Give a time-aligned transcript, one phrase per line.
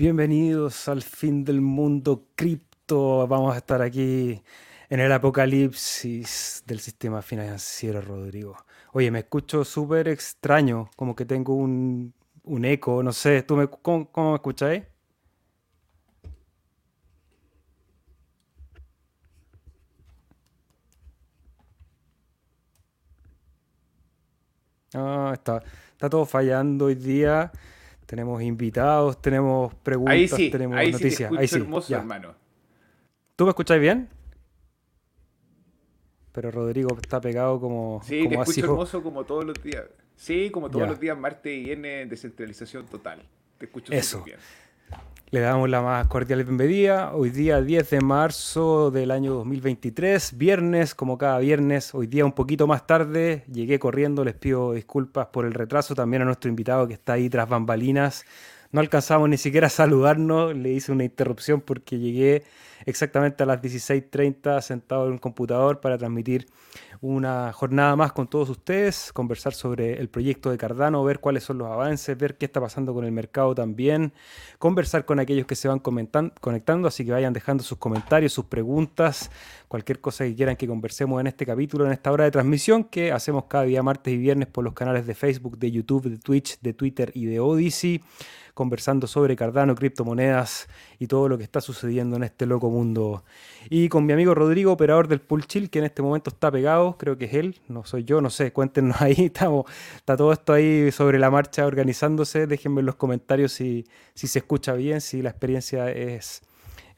[0.00, 3.26] Bienvenidos al fin del mundo cripto.
[3.28, 4.42] Vamos a estar aquí
[4.88, 8.56] en el apocalipsis del sistema financiero, Rodrigo.
[8.94, 12.14] Oye, me escucho súper extraño, como que tengo un,
[12.64, 13.42] eco, no sé.
[13.42, 14.84] ¿Tú me, cómo, me escucháis?
[24.94, 27.52] Ah, está, está todo fallando hoy día.
[28.10, 31.30] Tenemos invitados, tenemos preguntas, ahí sí, tenemos ahí noticias.
[31.30, 32.34] Sí ahí sí, hermoso, hermano.
[33.36, 34.08] ¿Tú me escucháis bien?
[36.32, 38.00] Pero Rodrigo está pegado como.
[38.02, 39.84] Sí, te escucho hermoso como todos los días.
[40.16, 43.22] Sí, como todos los días, martes y viernes, descentralización total.
[43.58, 44.24] Te escucho Eso.
[44.24, 44.38] bien.
[45.32, 47.14] Le damos la más cordial bienvenida.
[47.14, 52.32] Hoy día 10 de marzo del año 2023, viernes, como cada viernes, hoy día un
[52.32, 56.88] poquito más tarde, llegué corriendo, les pido disculpas por el retraso, también a nuestro invitado
[56.88, 58.24] que está ahí tras bambalinas.
[58.72, 62.42] No alcanzamos ni siquiera a saludarnos, le hice una interrupción porque llegué
[62.86, 66.48] exactamente a las 16.30 sentado en un computador para transmitir
[67.00, 71.58] una jornada más con todos ustedes, conversar sobre el proyecto de Cardano, ver cuáles son
[71.58, 74.12] los avances, ver qué está pasando con el mercado también,
[74.58, 79.30] conversar con aquellos que se van conectando, así que vayan dejando sus comentarios, sus preguntas,
[79.68, 83.12] cualquier cosa que quieran que conversemos en este capítulo, en esta hora de transmisión que
[83.12, 86.60] hacemos cada día martes y viernes por los canales de Facebook, de YouTube, de Twitch,
[86.60, 88.02] de Twitter y de Odyssey
[88.54, 93.24] conversando sobre Cardano, criptomonedas y todo lo que está sucediendo en este loco mundo.
[93.68, 96.96] Y con mi amigo Rodrigo, operador del Pool Chill, que en este momento está pegado,
[96.98, 99.66] creo que es él, no soy yo, no sé, cuéntenos ahí, estamos,
[99.96, 104.40] está todo esto ahí sobre la marcha organizándose, déjenme en los comentarios si, si se
[104.40, 106.42] escucha bien, si la experiencia es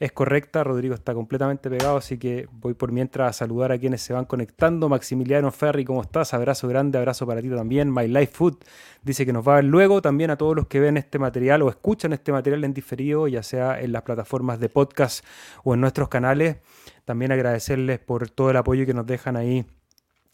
[0.03, 0.65] es correcta.
[0.65, 4.25] Rodrigo está completamente pegado, así que voy por mientras a saludar a quienes se van
[4.25, 4.89] conectando.
[4.89, 6.33] Maximiliano Ferri, ¿cómo estás?
[6.33, 7.89] Abrazo grande, abrazo para ti también.
[7.89, 8.57] My Life Food
[9.01, 10.01] dice que nos va a ver luego.
[10.01, 13.43] También a todos los que ven este material o escuchan este material en diferido, ya
[13.43, 15.25] sea en las plataformas de podcast
[15.63, 16.57] o en nuestros canales.
[17.05, 19.65] También agradecerles por todo el apoyo que nos dejan ahí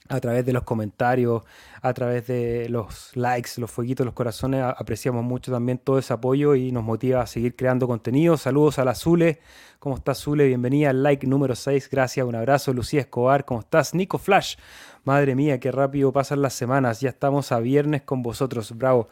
[0.09, 1.43] a través de los comentarios,
[1.81, 4.63] a través de los likes, los fueguitos, los corazones.
[4.63, 8.35] Apreciamos mucho también todo ese apoyo y nos motiva a seguir creando contenido.
[8.35, 9.39] Saludos a la Zule.
[9.77, 10.47] ¿Cómo estás, Zule?
[10.47, 11.89] Bienvenida al like número 6.
[11.91, 12.73] Gracias, un abrazo.
[12.73, 13.93] Lucía Escobar, ¿cómo estás?
[13.93, 14.55] Nico Flash.
[15.03, 17.01] Madre mía, qué rápido pasan las semanas.
[17.01, 18.75] Ya estamos a viernes con vosotros.
[18.75, 19.09] Bravo.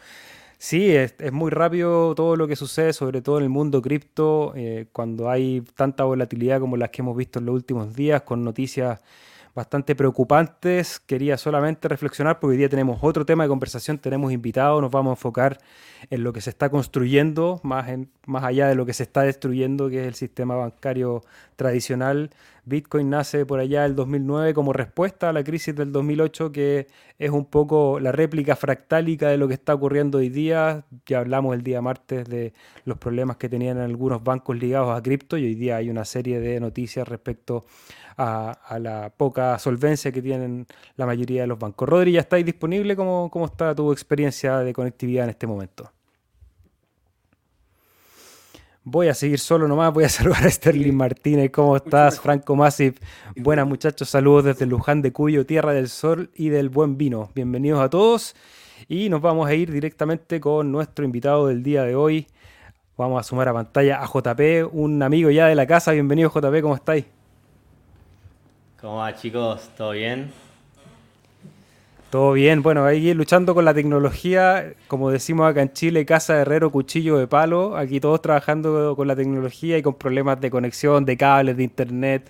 [0.57, 4.87] Sí, es, muy rápido todo lo que sucede, sobre todo en el mundo cripto, eh,
[4.91, 8.99] cuando hay tanta volatilidad como las que hemos visto en los últimos días, con noticias
[9.57, 10.99] bastante preocupantes.
[10.99, 15.09] Quería solamente reflexionar porque hoy día tenemos otro tema de conversación, tenemos invitados, nos vamos
[15.09, 15.57] a enfocar
[16.11, 19.23] en lo que se está construyendo, más, en, más allá de lo que se está
[19.23, 21.23] destruyendo, que es el sistema bancario
[21.55, 22.29] tradicional.
[22.65, 26.87] Bitcoin nace por allá del 2009 como respuesta a la crisis del 2008, que
[27.17, 30.85] es un poco la réplica fractálica de lo que está ocurriendo hoy día.
[31.07, 32.53] Ya hablamos el día martes de
[32.85, 36.39] los problemas que tenían algunos bancos ligados a cripto y hoy día hay una serie
[36.39, 37.65] de noticias respecto
[38.17, 41.87] a, la poca solvencia que tienen la mayoría de los bancos.
[41.87, 42.95] Rodri, ¿ya estáis disponible?
[42.95, 45.91] ¿Cómo, ¿Cómo está tu experiencia de conectividad en este momento?
[48.83, 51.51] Voy a seguir solo nomás, voy a saludar a Sterling Martínez.
[51.51, 52.99] ¿Cómo estás, Franco Massif?
[53.35, 57.29] Buenas muchachos, saludos desde Luján de Cuyo, Tierra del Sol y del Buen Vino.
[57.35, 58.35] Bienvenidos a todos
[58.87, 62.27] y nos vamos a ir directamente con nuestro invitado del día de hoy.
[62.97, 65.91] Vamos a sumar a pantalla a JP, un amigo ya de la casa.
[65.91, 67.16] Bienvenido JP, ¿cómo estáis?
[68.87, 69.69] ¿Cómo va chicos?
[69.75, 70.31] ¿Todo bien?
[72.09, 76.71] Todo bien, bueno, ahí luchando con la tecnología, como decimos acá en Chile, casa herrero,
[76.71, 81.17] cuchillo de palo, aquí todos trabajando con la tecnología y con problemas de conexión, de
[81.17, 82.29] cables, de internet,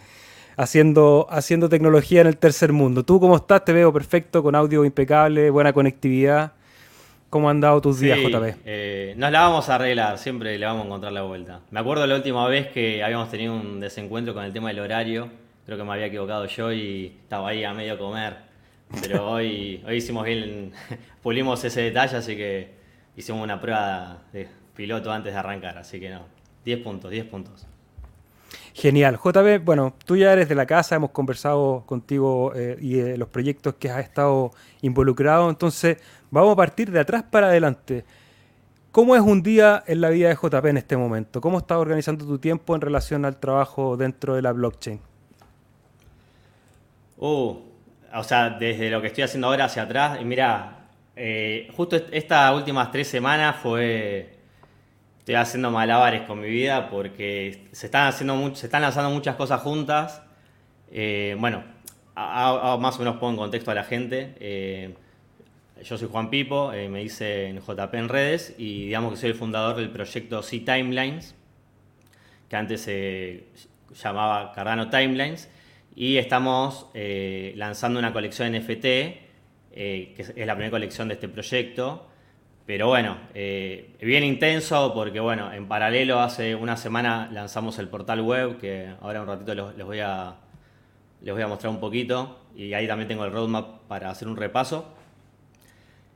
[0.56, 3.04] haciendo, haciendo tecnología en el tercer mundo.
[3.04, 3.64] ¿Tú cómo estás?
[3.64, 6.54] Te veo perfecto, con audio impecable, buena conectividad.
[7.30, 8.62] ¿Cómo han dado tus días, JP?
[8.66, 11.60] Eh, nos la vamos a arreglar, siempre le vamos a encontrar la vuelta.
[11.70, 15.30] Me acuerdo la última vez que habíamos tenido un desencuentro con el tema del horario
[15.68, 18.38] creo que me había equivocado yo y estaba ahí a medio comer.
[19.02, 20.72] Pero hoy, hoy hicimos bien,
[21.22, 22.72] pulimos ese detalle, así que
[23.18, 26.22] hicimos una prueba de piloto antes de arrancar, así que no,
[26.64, 27.68] 10 puntos, 10 puntos.
[28.74, 29.18] Genial.
[29.22, 33.28] JB, bueno, tú ya eres de la casa, hemos conversado contigo eh, y de los
[33.28, 35.98] proyectos que has estado involucrado, entonces
[36.32, 38.06] vamos a partir de atrás para adelante.
[38.94, 41.42] ¿Cómo es un día en la vida de JP en este momento?
[41.42, 45.07] ¿Cómo estás organizando tu tiempo en relación al trabajo dentro de la blockchain?
[47.18, 47.58] Uh,
[48.14, 50.78] o sea, desde lo que estoy haciendo ahora hacia atrás, y mira,
[51.20, 54.38] eh, justo estas últimas tres semanas fue.
[55.20, 59.62] Estoy haciendo malabares con mi vida porque se están, haciendo se están lanzando muchas cosas
[59.62, 60.22] juntas.
[60.92, 61.64] Eh, bueno,
[62.16, 64.36] más o menos pongo en contexto a la gente.
[64.40, 64.96] Eh,
[65.84, 69.36] yo soy Juan Pipo, me dice en JP en redes y digamos que soy el
[69.36, 71.36] fundador del proyecto C Timelines,
[72.50, 73.44] que antes se
[74.02, 75.50] llamaba Cardano Timelines,
[75.98, 82.08] y estamos eh, lanzando una colección NFT, que es la primera colección de este proyecto.
[82.66, 88.58] Pero bueno, bien intenso porque bueno, en paralelo hace una semana lanzamos el portal web,
[88.60, 90.36] que ahora un ratito les voy a,
[91.22, 94.38] les voy a mostrar un poquito, y ahí también tengo el roadmap para hacer un
[94.38, 94.94] repaso.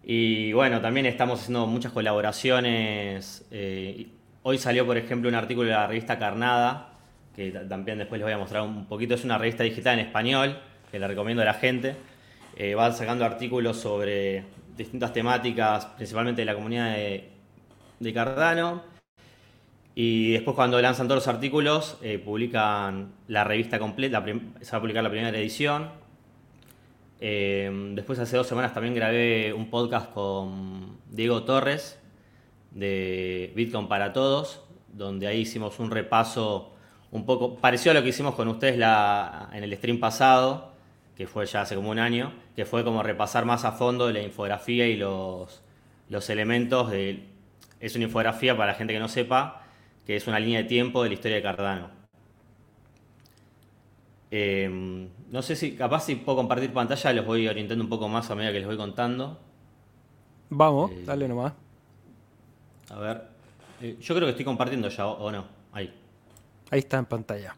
[0.03, 3.45] Y bueno, también estamos haciendo muchas colaboraciones.
[3.51, 4.07] Eh,
[4.43, 6.90] hoy salió, por ejemplo, un artículo de la revista Carnada,
[7.35, 9.15] que también después les voy a mostrar un poquito.
[9.15, 10.57] Es una revista digital en español,
[10.91, 11.95] que la recomiendo a la gente.
[12.55, 14.43] Eh, va sacando artículos sobre
[14.75, 18.83] distintas temáticas, principalmente de la comunidad de, Cardano.
[19.93, 24.23] Y después cuando lanzan todos los artículos, eh, publican la revista completa,
[24.61, 25.89] se va a publicar la primera edición,
[27.23, 31.99] Em, después hace dos semanas también grabé un podcast con Diego Torres
[32.71, 36.73] de Bitcoin para Todos, donde ahí hicimos un repaso
[37.11, 40.71] un poco parecido a lo que hicimos con ustedes en el stream pasado,
[41.15, 44.21] que fue ya hace como un año, que fue como repasar más a fondo la
[44.21, 45.61] infografía y los,
[46.09, 47.27] los elementos de...
[47.79, 49.63] Es una infografía para la gente que no sepa,
[50.05, 52.01] que es una línea de tiempo de la historia de Cardano.
[54.29, 58.31] Em, no sé si capaz si puedo compartir pantalla, los voy orientando un poco más
[58.31, 59.37] a medida que les voy contando.
[60.49, 61.53] Vamos, eh, dale nomás.
[62.89, 63.23] A ver.
[63.81, 65.45] Eh, yo creo que estoy compartiendo ya, o, no.
[65.73, 65.93] Ahí.
[66.71, 67.55] Ahí está en pantalla.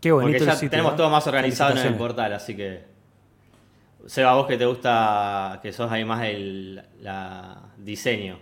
[0.00, 0.38] Qué bonito.
[0.38, 2.84] Porque ya tenemos todo más organizado en el portal, así que.
[4.06, 6.82] Seba, vos que te gusta, que sos ahí más el
[7.76, 8.38] diseño.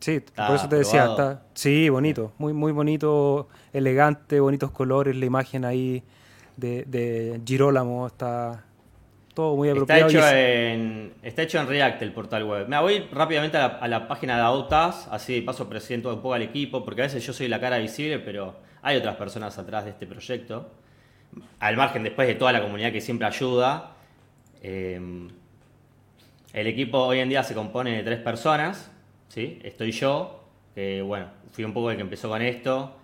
[0.00, 5.24] Sí, por eso te decía, está, sí, bonito, muy, muy bonito, elegante, bonitos colores, la
[5.24, 6.02] imagen ahí
[6.56, 8.65] de, de Girolamo, está
[9.36, 10.06] todo muy apropiado.
[10.08, 12.66] Está hecho, en, está hecho en React el portal web.
[12.68, 16.82] Me voy rápidamente a la, página de Autas, así paso presento un poco al equipo,
[16.82, 20.06] porque a veces yo soy la cara visible, pero hay otras personas atrás de este
[20.06, 20.70] proyecto.
[21.60, 23.92] Al margen después de toda la comunidad que siempre ayuda.
[24.62, 25.28] Eh,
[26.54, 28.90] el equipo hoy en día se compone de tres personas.
[29.28, 29.58] ¿sí?
[29.62, 30.44] Estoy yo,
[30.74, 32.96] que bueno, fui un poco el que empezó con esto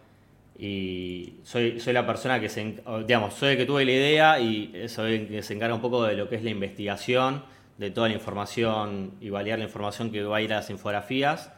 [0.59, 2.77] y soy, soy la persona que se,
[3.07, 6.05] digamos, soy el que tuve la idea y soy el que se encarga un poco
[6.05, 7.43] de lo que es la investigación,
[7.79, 11.51] de toda la información y validar la información que va a ir a las infografías.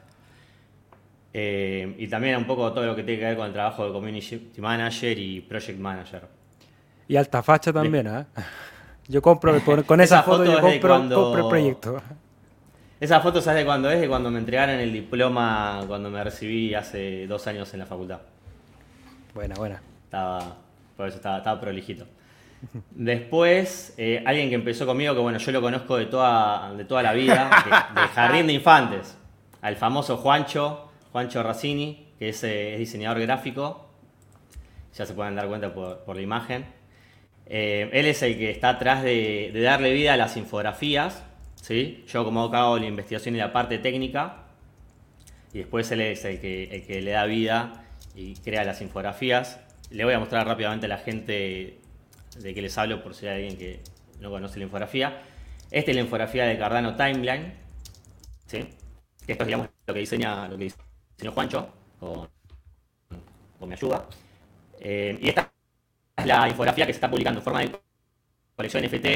[1.32, 3.92] Eh, y también un poco todo lo que tiene que ver con el trabajo de
[3.92, 6.22] Community Manager y Project Manager.
[7.08, 8.24] Y alta facha también, ¿eh?
[9.08, 9.52] Yo compro,
[9.84, 12.02] con, esa, foto, yo compro, compro el proyecto.
[12.98, 14.00] Esa foto, ¿sabes de cuándo es?
[14.00, 18.20] De cuando me entregaron el diploma, cuando me recibí hace dos años en la facultad.
[19.34, 19.82] Buena, buena.
[20.96, 22.06] Por eso estaba, prolijito.
[22.92, 27.02] Después, eh, alguien que empezó conmigo, que bueno, yo lo conozco de toda, de toda
[27.02, 27.50] la vida,
[27.94, 29.18] de, Jardín de Infantes,
[29.60, 33.90] al famoso Juancho, Juancho Raccini, que es, eh, diseñador gráfico,
[34.94, 36.64] ya se pueden dar cuenta por, la imagen.
[37.46, 41.24] Eh, él es el que está atrás de, de darle vida a las infografías,
[41.56, 42.04] ¿sí?
[42.06, 44.44] Yo como hago la investigación y la parte técnica,
[45.54, 47.83] y después él es el que, le da vida
[48.14, 49.60] y crea las infografías.
[49.90, 51.80] Le voy a mostrar rápidamente a la gente
[52.38, 53.80] de que les hablo por si hay alguien que
[54.20, 55.22] no conoce la infografía.
[55.70, 57.54] Esta es la infografía de Cardano Timeline,
[58.46, 58.68] ¿sí?
[59.26, 61.68] esto es lo que diseña, lo que diseñó Juancho
[61.98, 62.28] con,
[63.68, 64.06] mi ayuda.
[64.78, 65.50] Eh, y esta
[66.18, 67.80] es la infografía que se está publicando en forma de
[68.54, 69.06] colección NFT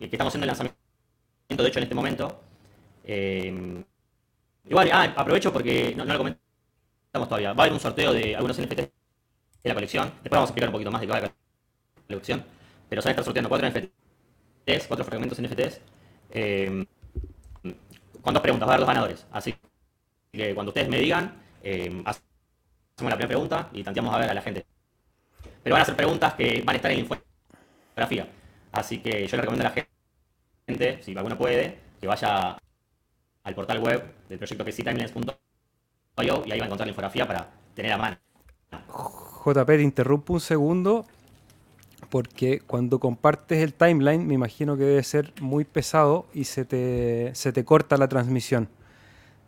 [0.00, 0.78] y que estamos haciendo el lanzamiento
[1.56, 2.40] de hecho en este momento.
[3.04, 3.84] Eh,
[4.68, 6.36] igual, ah, aprovecho porque no, lo
[7.12, 7.52] comentamos todavía.
[7.52, 8.90] Va a haber un sorteo de algunos NFTs de
[9.64, 10.08] la colección.
[10.22, 11.32] Después vamos a explicar un poquito más de la
[12.06, 12.44] colección.
[12.88, 15.80] Pero se van a estar sorteando cuatro NFTs, cuatro fragmentos NFTs.
[16.30, 16.86] Eh,
[18.22, 19.26] con preguntas, va a haber dos ganadores.
[19.32, 19.54] Así
[20.32, 24.34] que cuando ustedes me digan, eh, hacemos la primera pregunta y tanteamos a ver a
[24.34, 24.66] la gente.
[25.62, 28.28] Pero van a ser preguntas que van a estar en infografía.
[28.72, 29.86] Así que yo le recomiendo a la
[30.66, 32.58] gente si alguno puede, que vaya
[33.44, 34.78] al portal web del proyecto que es
[36.22, 38.16] y ahí va a encontrar la infografía para tener a mano.
[39.44, 41.06] JP, te interrumpo un segundo
[42.10, 47.34] porque cuando compartes el timeline me imagino que debe ser muy pesado y se te,
[47.34, 48.68] se te corta la transmisión.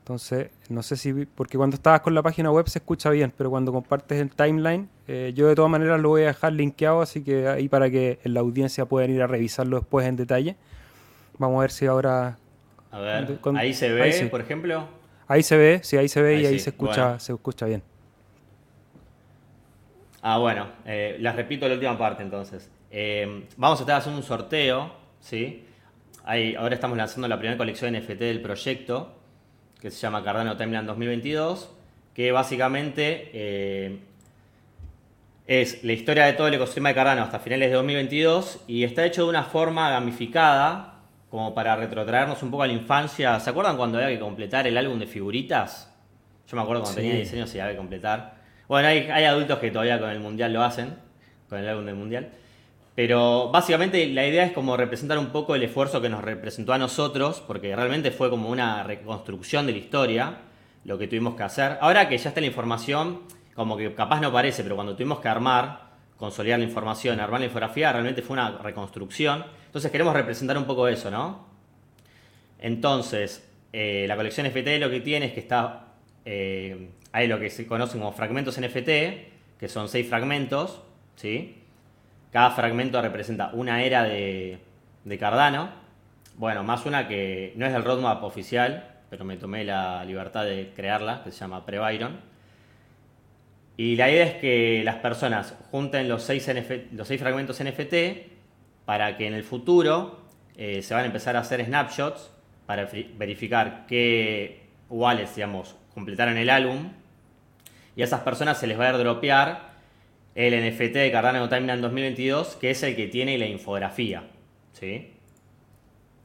[0.00, 3.48] Entonces, no sé si, porque cuando estabas con la página web se escucha bien, pero
[3.50, 7.22] cuando compartes el timeline, eh, yo de todas maneras lo voy a dejar linkeado, así
[7.22, 10.56] que ahí para que la audiencia puedan ir a revisarlo después en detalle.
[11.38, 12.38] Vamos a ver si ahora.
[12.90, 14.99] A ver, ahí se ve, por ejemplo.
[15.30, 17.84] Ahí se ve, sí, ahí se ve y ahí se escucha, se escucha bien.
[20.22, 22.68] Ah, bueno, eh, les repito la última parte entonces.
[22.90, 25.64] Eh, vamos a estar haciendo un sorteo, ¿sí?
[26.58, 29.14] ahora estamos lanzando la primera colección NFT del proyecto,
[29.80, 31.76] que se llama Cardano Timeline 2022,
[32.12, 34.00] que básicamente eh,
[35.46, 39.06] es la historia de todo el ecosistema de Cardano hasta finales de 2022 y está
[39.06, 40.89] hecho de una forma gamificada,
[41.30, 43.38] como para retrotraernos un poco a la infancia.
[43.40, 45.94] ¿Se acuerdan cuando había que completar el álbum de figuritas?
[46.48, 48.34] Yo me acuerdo cuando tenía diseño y había que completar.
[48.66, 50.94] Bueno, hay, hay adultos que todavía con el mundial lo hacen,
[51.48, 52.30] con el álbum del mundial.
[52.94, 56.78] Pero básicamente la idea es como representar un poco el esfuerzo que nos representó a
[56.78, 60.38] nosotros, porque realmente fue como una reconstrucción de la historia,
[60.84, 61.78] lo que tuvimos que hacer.
[61.80, 63.20] Ahora que ya está la información,
[63.54, 67.46] como que capaz no parece, pero cuando tuvimos que armar, consolidar la información, armar la
[67.46, 69.44] infografía, realmente fue una reconstrucción.
[69.70, 71.46] Entonces queremos representar un poco eso, ¿no?
[72.58, 75.92] Entonces, eh, la colección FT lo que tiene es que está,
[76.24, 78.88] eh, hay lo que se conocen como fragmentos NFT,
[79.60, 80.82] que son seis fragmentos,
[81.14, 81.62] ¿sí?
[82.32, 84.58] Cada fragmento representa una era de,
[85.20, 85.70] Cardano.
[86.36, 90.72] Bueno, más una que no es del roadmap oficial, pero me tomé la libertad de
[90.74, 92.18] crearla, que se llama Prebyron.
[93.76, 96.50] Y la idea es que las personas junten los seis,
[96.90, 98.29] los seis fragmentos NFT
[98.90, 100.18] para que en el futuro
[100.56, 102.28] eh, se van a empezar a hacer snapshots
[102.66, 106.90] para verificar qué wallets, digamos, completaron el álbum.
[107.94, 109.74] Y a esas personas se les va a dropear
[110.34, 114.24] el NFT de Cardano Timeline 2022, que es el que tiene la infografía.
[114.72, 115.12] ¿sí?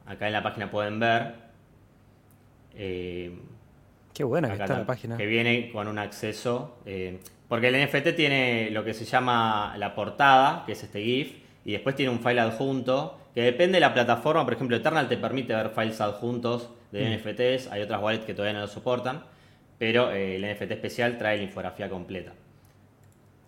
[0.08, 1.36] Acá en la página pueden ver.
[2.74, 3.32] Eh,
[4.12, 5.18] Qué buena que está la página.
[5.18, 6.80] Que viene con un acceso.
[6.88, 11.45] Eh, porque el NFT tiene lo que se llama la portada, que es este GIF,
[11.66, 14.46] y después tiene un file adjunto, que depende de la plataforma.
[14.46, 17.14] Por ejemplo, Eternal te permite ver files adjuntos de mm.
[17.16, 17.72] NFTs.
[17.72, 19.24] Hay otras wallets que todavía no lo soportan.
[19.78, 22.32] Pero eh, el NFT especial trae la infografía completa.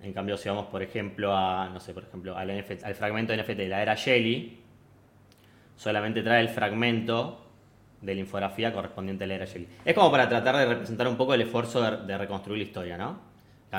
[0.01, 3.41] En cambio, si vamos, por ejemplo, a, no sé, por ejemplo, al, al fragmento de
[3.41, 4.59] NFT de la era Shelly,
[5.75, 7.45] solamente trae el fragmento
[8.01, 9.67] de la infografía correspondiente a la era Shelly.
[9.85, 13.19] Es como para tratar de representar un poco el esfuerzo de, reconstruir la historia, ¿no?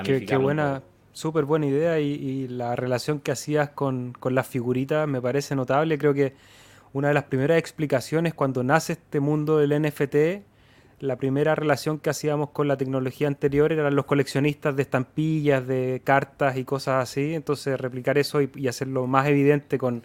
[0.03, 0.81] Qué, buena,
[1.11, 5.97] súper buena idea y, la relación que hacías con, con las figuritas me parece notable.
[5.97, 6.33] Creo que
[6.93, 10.45] una de las primeras explicaciones cuando nace este mundo del NFT
[10.99, 16.01] la primera relación que hacíamos con la tecnología anterior eran los coleccionistas de estampillas, de
[16.03, 17.33] cartas y cosas así.
[17.33, 20.03] Entonces replicar eso y, hacerlo más evidente con,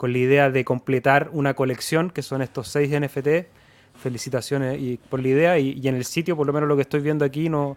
[0.00, 3.48] la idea de completar una colección, que son estos seis NFT.
[3.96, 5.58] Felicitaciones y por la idea.
[5.58, 7.76] Y, en el sitio, por lo menos lo que estoy viendo aquí, no,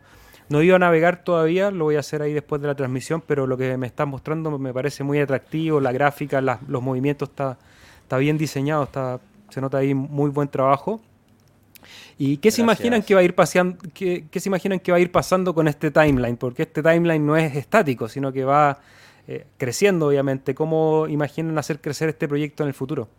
[0.49, 3.47] no ido a navegar todavía, lo voy a hacer ahí después de la transmisión, pero
[3.47, 7.57] lo que me están mostrando me parece muy atractivo, la gráfica, los movimientos está,
[8.01, 9.19] está bien diseñado, está,
[9.49, 11.01] se nota ahí muy buen trabajo.
[12.17, 15.01] ¿Y qué se imaginan que va a ir paseando, qué, se imaginan que va a
[15.01, 16.37] ir pasando con este timeline?
[16.37, 18.79] Porque este timeline no es estático, sino que va
[19.27, 20.53] eh, creciendo, obviamente.
[20.53, 23.09] ¿Cómo imaginan hacer crecer este proyecto en el futuro?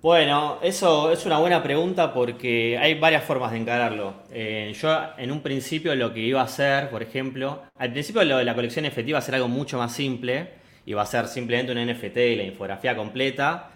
[0.00, 4.14] Bueno, eso es una buena pregunta porque hay varias formas de encararlo.
[4.30, 8.38] Eh, yo en un principio lo que iba a hacer, por ejemplo, al principio lo
[8.38, 10.50] de la colección efectiva va a ser algo mucho más simple,
[10.86, 13.70] iba a ser simplemente un NFT y la infografía completa,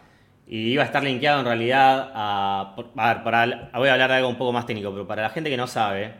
[0.47, 2.76] y iba a estar linkeado en realidad a...
[2.97, 5.31] A ver, para, voy a hablar de algo un poco más técnico, pero para la
[5.31, 6.12] gente que no sabe,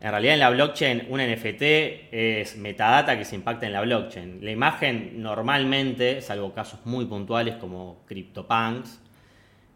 [0.00, 1.62] en realidad en la blockchain un NFT
[2.10, 4.44] es metadata que se impacta en la blockchain.
[4.44, 8.98] La imagen normalmente, salvo casos muy puntuales como CryptoPunks,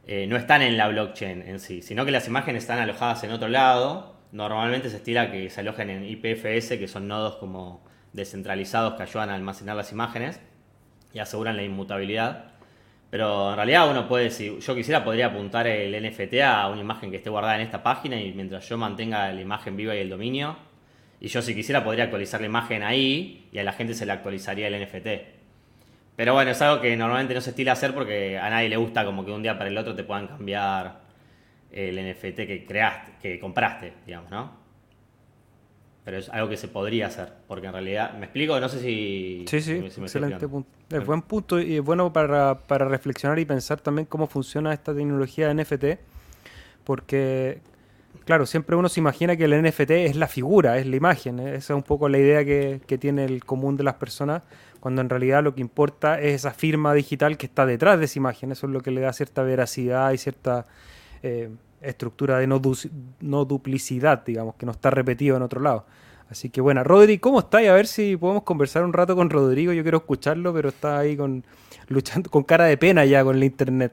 [0.06, 3.32] eh, no están en la blockchain en sí, sino que las imágenes están alojadas en
[3.32, 4.16] otro lado.
[4.32, 9.30] Normalmente se estila que se alojen en IPFS, que son nodos como descentralizados que ayudan
[9.30, 10.40] a almacenar las imágenes
[11.12, 12.52] y aseguran la inmutabilidad.
[13.10, 17.10] Pero en realidad uno puede, si yo quisiera, podría apuntar el NFT a una imagen
[17.10, 20.10] que esté guardada en esta página y mientras yo mantenga la imagen viva y el
[20.10, 20.56] dominio,
[21.20, 24.12] y yo si quisiera podría actualizar la imagen ahí y a la gente se le
[24.12, 25.35] actualizaría el NFT.
[26.16, 29.04] Pero bueno, es algo que normalmente no se estila hacer porque a nadie le gusta
[29.04, 31.00] como que un día para el otro te puedan cambiar
[31.70, 34.66] el NFT que creaste, que compraste, digamos, ¿no?
[36.06, 38.60] pero es algo que se podría hacer, porque en realidad, ¿me explico?
[38.60, 39.44] No sé si...
[39.48, 40.70] Sí, sí, excelente punto.
[40.88, 44.94] Es buen punto y es bueno para, para, reflexionar y pensar también cómo funciona esta
[44.94, 45.84] tecnología de NFT,
[46.84, 47.58] porque,
[48.24, 51.56] claro, siempre uno se imagina que el NFT es la figura, es la imagen, ¿eh?
[51.56, 54.44] esa es un poco la idea que, que, tiene el común de las personas,
[54.86, 58.20] cuando en realidad lo que importa es esa firma digital que está detrás de esa
[58.20, 60.66] imagen, eso es lo que le da cierta veracidad y cierta...
[61.22, 61.50] Eh,
[61.82, 65.86] estructura de no, duplicidad, digamos, que no está repetido en otro lado.
[66.28, 67.66] Así que bueno, Rodri, ¿cómo estás?
[67.66, 69.72] A ver si podemos conversar un rato con Rodrigo.
[69.72, 71.44] Yo quiero escucharlo, pero está ahí con
[71.88, 73.92] luchando con cara de pena ya con el internet.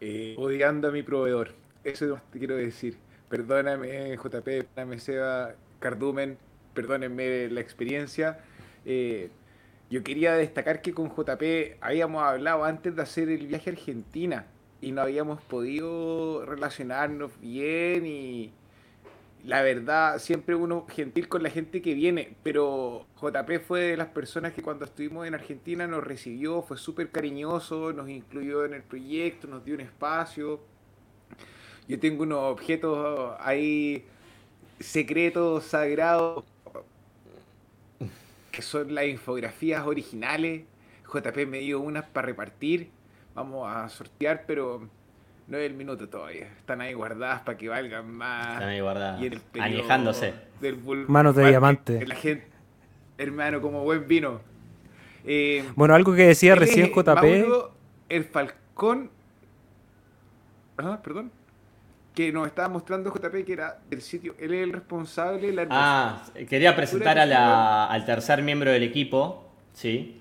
[0.00, 1.50] Eh, odiando a mi proveedor.
[1.84, 2.96] Eso te quiero decir.
[3.28, 6.36] Perdóname, JP, perdóname, Seba, Cardumen,
[6.74, 8.40] perdónenme la experiencia.
[8.84, 9.30] Eh,
[9.90, 14.46] yo quería destacar que con JP habíamos hablado antes de hacer el viaje a Argentina
[14.80, 18.52] y no habíamos podido relacionarnos bien y
[19.44, 24.08] la verdad, siempre uno gentil con la gente que viene, pero JP fue de las
[24.08, 28.82] personas que cuando estuvimos en Argentina nos recibió, fue súper cariñoso, nos incluyó en el
[28.82, 30.60] proyecto, nos dio un espacio.
[31.88, 34.04] Yo tengo unos objetos ahí
[34.78, 36.44] secretos, sagrados,
[38.52, 40.62] que son las infografías originales.
[41.12, 42.90] JP me dio unas para repartir
[43.34, 44.88] vamos a sortear, pero
[45.46, 46.46] no es el minuto todavía.
[46.58, 48.54] Están ahí guardadas para que valgan más.
[48.54, 49.20] Están ahí guardadas.
[49.58, 50.34] Anejándose.
[51.08, 52.06] Manos de diamante.
[52.06, 52.46] La gente,
[53.18, 54.40] hermano, como buen vino.
[55.24, 57.24] Eh, bueno, algo que decía recién JP.
[58.08, 59.10] el Falcón.
[60.78, 61.30] Ah, perdón.
[62.14, 64.34] Que nos estaba mostrando JP que era del sitio.
[64.38, 65.52] Él es el responsable.
[65.52, 70.20] La ah, quería presentar al tercer miembro del equipo, ¿sí?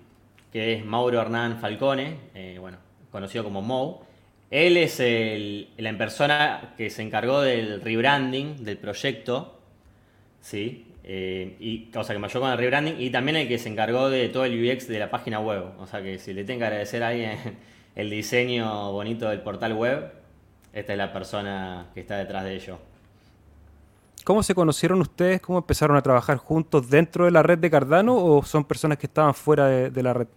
[0.53, 2.17] Que es Mauro Hernán Falcone.
[2.33, 2.77] Eh, bueno,
[3.12, 4.05] conocido como Mo.
[4.50, 5.01] Él es
[5.77, 9.60] la persona que se encargó del rebranding del proyecto,
[10.41, 10.88] ¿sí?
[11.03, 13.69] Eh, y, o sea, que me ayudó con el rebranding y también el que se
[13.69, 15.63] encargó de todo el UX de la página web.
[15.79, 17.38] O sea, que si le tengo que agradecer a alguien
[17.95, 20.12] el diseño bonito del portal web,
[20.74, 22.78] esta es la persona que está detrás de ello.
[24.24, 25.42] ¿Cómo se conocieron ustedes?
[25.42, 29.08] ¿Cómo empezaron a trabajar juntos dentro de la red de Cardano o son personas que
[29.08, 30.28] estaban fuera de la red?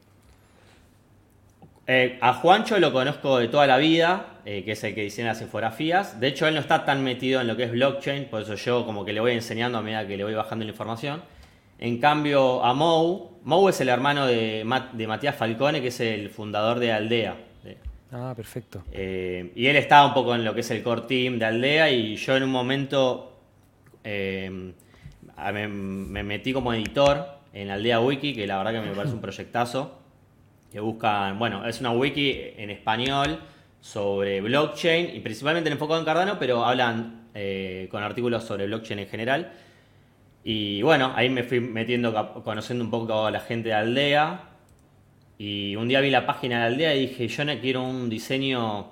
[1.86, 5.28] Eh, a Juancho lo conozco de toda la vida, eh, que es el que diseña
[5.28, 6.18] las infografías.
[6.18, 8.86] De hecho, él no está tan metido en lo que es blockchain, por eso yo
[8.86, 11.22] como que le voy enseñando a medida que le voy bajando la información.
[11.78, 16.78] En cambio, a Mou, Mou es el hermano de, Matías Falcone, que es el fundador
[16.78, 17.36] de Aldea.
[18.14, 18.84] Ah, perfecto.
[18.92, 21.90] Eh, y él está un poco en lo que es el core team de Aldea
[21.90, 23.32] y yo en un momento
[24.04, 29.20] me, me metí como editor en Aldea Wiki, que la verdad que me parece un
[29.20, 29.98] proyectazo
[30.74, 33.38] que buscan, bueno, es una wiki en español
[33.80, 39.06] sobre blockchain y principalmente enfocado en Cardano, pero hablan eh, con artículos sobre blockchain en
[39.06, 39.52] general.
[40.42, 44.40] Y bueno, ahí me fui metiendo, conociendo un poco a la gente de Aldea.
[45.38, 48.90] Y un día vi la página de Aldea y dije, yo no quiero un diseño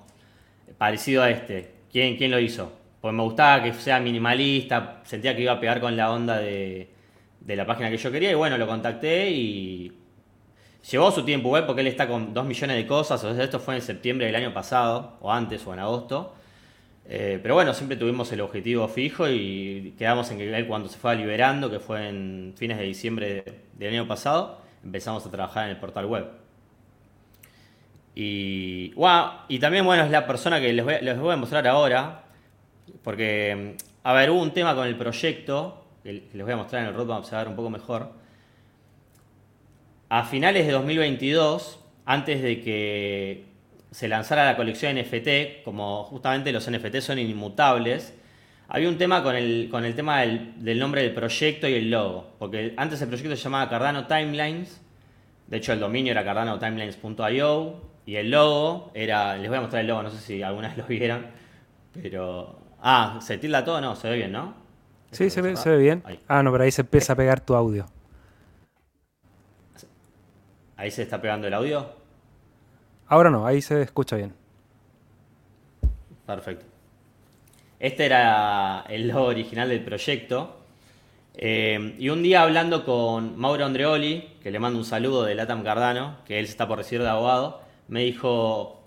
[0.79, 1.73] parecido a este.
[1.91, 2.73] ¿Quién, quién lo hizo?
[3.01, 6.89] Porque me gustaba que sea minimalista, sentía que iba a pegar con la onda de,
[7.41, 8.31] de la página que yo quería.
[8.33, 9.93] Y bueno, lo contacté y
[10.91, 13.23] Llevó su tiempo igual porque él está con 2 millones de cosas.
[13.23, 16.35] O sea, esto fue en septiembre del año pasado, o antes, o en agosto.
[17.07, 20.99] Eh, pero bueno, siempre tuvimos el objetivo fijo y quedamos en que él cuando se
[20.99, 25.71] fue liberando, que fue en fines de diciembre del año pasado, empezamos a trabajar en
[25.71, 26.27] el portal web.
[28.15, 28.93] Y,
[29.49, 32.25] y también, bueno, es la persona que les voy, les voy a mostrar ahora,
[33.03, 36.89] porque, a ver, hubo un tema con el proyecto, que les voy a mostrar en
[36.89, 38.23] el roadmap, se va a ver un poco mejor
[40.15, 43.47] a finales de 2022, antes de que
[43.93, 48.15] se lanzara la colección NFT, como justamente los NFT son inmutables,
[48.75, 52.33] había un tema con el, con el tema del, nombre del proyecto y el logo.
[52.39, 54.81] Porque antes el proyecto se llamaba Cardano Timelines.
[55.47, 57.93] De hecho, el dominio era cardanotimelines.io.
[58.07, 59.37] Y el logo era.
[59.37, 61.33] Les voy a mostrar el logo, no sé si alguna vez lo vieran.
[61.93, 62.61] Pero.
[62.81, 63.79] Ah, ¿se tilda todo?
[63.79, 64.55] No, se ve bien, ¿no?
[65.11, 66.03] Sí, se ve, se ve bien.
[66.27, 67.85] Ah, no, pero ahí se empieza a pegar tu audio.
[70.79, 71.93] ¿Ahí se está pegando el audio?
[73.07, 74.33] Ahora no, ahí se escucha bien.
[76.27, 76.72] Perfecto.
[77.83, 80.57] Este era el logo original del proyecto.
[81.35, 85.65] Eh, y un día hablando con Mauro Andreoli, que le mando un saludo de Latam
[85.65, 88.85] Cardano, que él está por recibir de abogado, me dijo,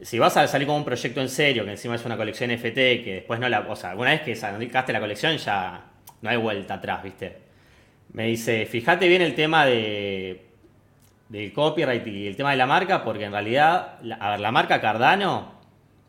[0.00, 3.04] si vas a salir con un proyecto en serio, que encima es una colección FT,
[3.04, 3.60] que después no la...
[3.60, 5.84] O sea, alguna vez que sacaste la colección ya
[6.22, 7.36] no hay vuelta atrás, ¿viste?
[8.14, 10.46] Me dice, fíjate bien el tema de
[11.28, 14.80] del copyright y el tema de la marca, porque en realidad, a ver, la marca
[14.80, 15.53] Cardano,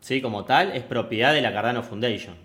[0.06, 0.20] ¿sí?
[0.20, 2.36] como tal, es propiedad de la Cardano Foundation.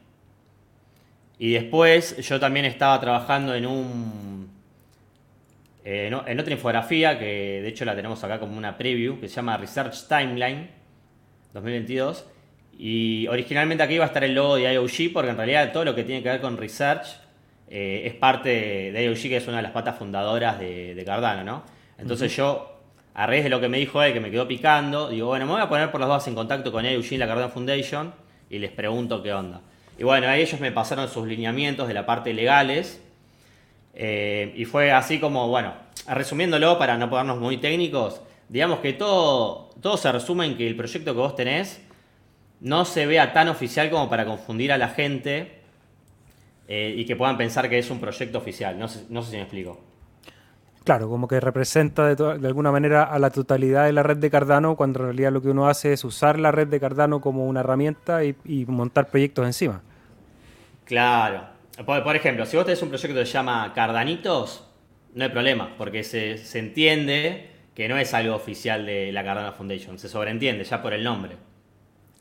[1.38, 4.50] Y después yo también estaba trabajando en un
[5.86, 9.36] eh, en otra infografía, que de hecho la tenemos acá como una preview, que se
[9.36, 10.72] llama Research Timeline
[11.54, 12.26] 2022.
[12.80, 15.94] Y originalmente aquí iba a estar el logo de IOG, porque en realidad todo lo
[15.94, 17.06] que tiene que ver con research
[17.70, 21.44] eh, es parte de IOG, que es una de las patas fundadoras de, de Cardano,
[21.44, 21.64] ¿no?
[22.00, 22.71] Entonces yo,
[23.14, 25.54] a raíz de lo que me dijo él, que me quedó picando, digo, bueno, me
[25.54, 28.14] voy a poner por las dos en contacto con Eugene, la Cardano Foundation,
[28.50, 29.62] y les pregunto qué onda.
[29.98, 33.02] Y bueno, ahí ellos me pasaron sus lineamientos de la parte legales.
[33.94, 35.74] Eh, y fue así como, bueno,
[36.08, 40.76] resumiéndolo para no ponernos muy técnicos, digamos que todo, todo se resume en que el
[40.76, 41.82] proyecto que vos tenés
[42.62, 45.62] no se vea tan oficial como para confundir a la gente
[46.68, 48.80] eh, y que puedan pensar que es un proyecto oficial.
[48.80, 49.91] No no sé si me explico.
[50.84, 54.76] Claro, como que representa de, alguna manera a la totalidad de la red de Cardano,
[54.76, 57.60] cuando en realidad lo que uno hace es usar la red de Cardano como una
[57.60, 58.36] herramienta y,
[58.68, 59.84] montar proyectos encima.
[60.86, 61.44] Claro.
[61.86, 64.68] Por, ejemplo, si vos tenés un proyecto que se llama Cardanitos,
[65.14, 69.54] no hay problema, porque se, se entiende que no es algo oficial de la Cardano
[69.54, 71.38] Foundation, se sobreentiende ya por el nombre,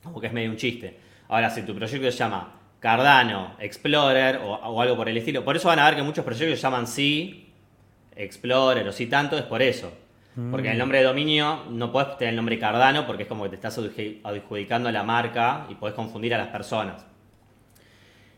[0.02, 0.98] como que es medio un chiste.
[1.28, 5.56] Ahora, si tu proyecto se llama Cardano Explorer o, o algo por el estilo, por
[5.56, 7.49] eso van a ver que muchos proyectos se llaman sí
[8.16, 9.92] Explorer o si tanto, es por eso.
[10.50, 13.44] Porque en el nombre de dominio no puedes tener el nombre Cardano porque es como
[13.44, 13.78] que te estás
[14.22, 17.04] adjudicando la marca y puedes confundir a las personas.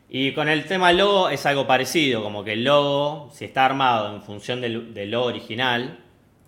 [0.08, 4.14] Y con el tema logo es algo parecido, como que el logo, si está armado
[4.14, 6.00] en función del, del logo original,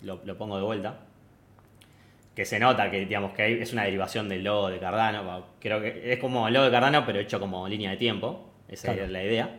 [0.03, 1.01] lo, lo, pongo de vuelta,
[2.35, 6.13] que se nota que, digamos, que es una derivación del logo de Cardano, creo que
[6.13, 9.05] es como el logo de Cardano pero hecho como línea de tiempo, esa claro.
[9.05, 9.51] es la idea.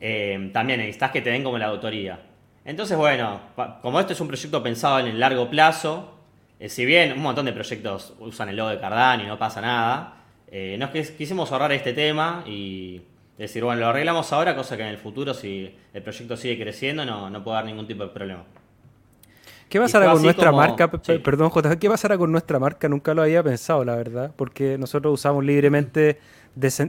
[0.00, 2.18] Eh, también necesitas que te den como la autoría.
[2.64, 3.40] Entonces, bueno,
[3.82, 6.14] como esto es un proyecto pensado en el largo plazo,
[6.60, 9.60] eh, si bien un montón de proyectos usan el logo de Cardano y no pasa
[9.60, 10.14] nada,
[10.46, 13.02] eh, nos quisimos ahorrar este tema y
[13.36, 17.04] decir, bueno, lo arreglamos ahora, cosa que en el futuro, si el proyecto sigue creciendo,
[17.04, 18.44] no, no puede haber ningún tipo de problema.
[19.68, 20.58] ¿Qué pasará con nuestra como...
[20.58, 20.90] marca?
[21.02, 21.18] Sí.
[21.18, 22.88] Perdón, JJ, ¿qué pasará con nuestra marca?
[22.90, 26.20] Nunca lo había pensado, la verdad, porque nosotros usamos libremente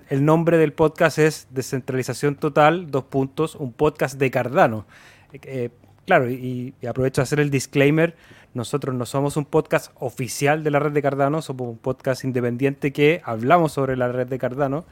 [0.09, 4.85] el nombre del podcast es Descentralización Total, dos puntos, un podcast de Cardano.
[5.33, 5.69] Eh,
[6.05, 8.15] claro, y, y, aprovecho de hacer el disclaimer,
[8.53, 12.93] nosotros no somos un podcast oficial de la red de Cardano, somos un podcast independiente
[12.93, 14.85] que hablamos sobre la red de Cardano,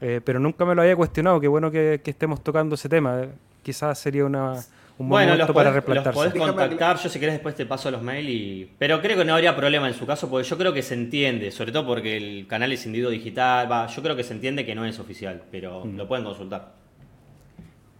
[0.00, 3.26] eh, pero nunca me lo había cuestionado, qué bueno que, que estemos tocando ese tema,
[3.62, 4.54] quizás sería una,
[4.98, 6.20] un bueno, momento los para podés, replantarse.
[6.20, 8.70] Los podés contactar, yo si querés después te paso los mails, y...
[8.78, 11.50] pero creo que no habría problema en su caso, porque yo creo que se entiende,
[11.50, 14.74] sobre todo porque el canal es individuo digital, va, yo creo que se entiende que
[14.74, 15.96] no es oficial, pero mm.
[15.96, 16.72] lo pueden consultar.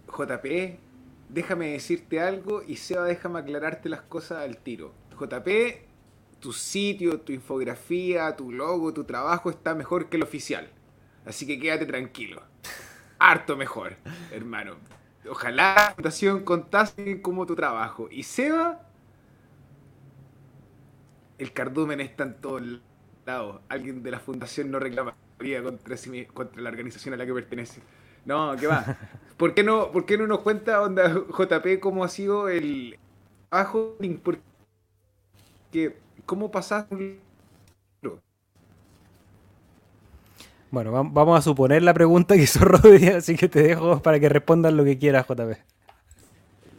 [0.07, 0.77] JP,
[1.33, 4.93] déjame decirte algo y Seba, déjame aclararte las cosas al tiro.
[5.19, 5.47] JP,
[6.39, 10.69] tu sitio, tu infografía, tu logo, tu trabajo está mejor que el oficial.
[11.25, 12.41] Así que quédate tranquilo.
[13.17, 13.95] Harto mejor,
[14.31, 14.75] hermano.
[15.29, 18.09] Ojalá la fundación contase como tu trabajo.
[18.11, 18.87] Y Seba,
[21.39, 22.61] el cardumen está en todos
[23.25, 23.61] lados.
[23.69, 25.95] Alguien de la fundación no reclamaría contra,
[26.33, 27.81] contra la organización a la que pertenece.
[28.25, 28.97] No, ¿qué va?
[29.37, 32.97] ¿Por qué no, por qué no nos cuenta, onda, JP, cómo ha sido el
[33.49, 33.97] trabajo?
[34.23, 37.19] Porque, ¿cómo pasaste
[40.71, 44.29] Bueno, vamos a suponer la pregunta que hizo Rodri, así que te dejo para que
[44.29, 45.57] respondas lo que quieras, JP.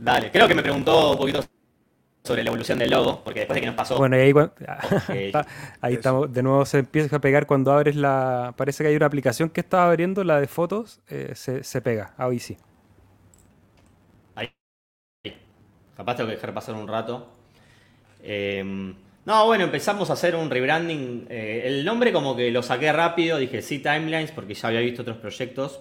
[0.01, 1.45] Dale, creo que me preguntó un poquito
[2.27, 3.99] sobre la evolución del logo, porque después de que nos pasó.
[3.99, 5.33] Bueno, y ahí, okay.
[5.83, 8.55] ahí estamos, de nuevo se empieza a pegar cuando abres la.
[8.57, 12.15] Parece que hay una aplicación que estaba abriendo, la de fotos, eh, se, se, pega.
[12.17, 12.57] Ahí sí.
[14.35, 14.51] Ahí.
[15.97, 17.29] Capaz tengo que dejar pasar un rato.
[18.23, 18.95] Eh,
[19.27, 21.27] no, bueno, empezamos a hacer un rebranding.
[21.29, 25.03] Eh, el nombre como que lo saqué rápido, dije sí Timelines porque ya había visto
[25.03, 25.81] otros proyectos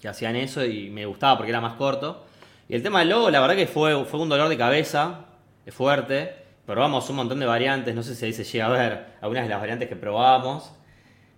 [0.00, 2.24] que hacían eso y me gustaba porque era más corto.
[2.68, 5.26] Y el tema del logo, la verdad que fue, fue un dolor de cabeza,
[5.66, 6.36] es fuerte.
[6.66, 9.50] Probamos un montón de variantes, no sé si ahí se llega a ver algunas de
[9.50, 10.72] las variantes que probábamos.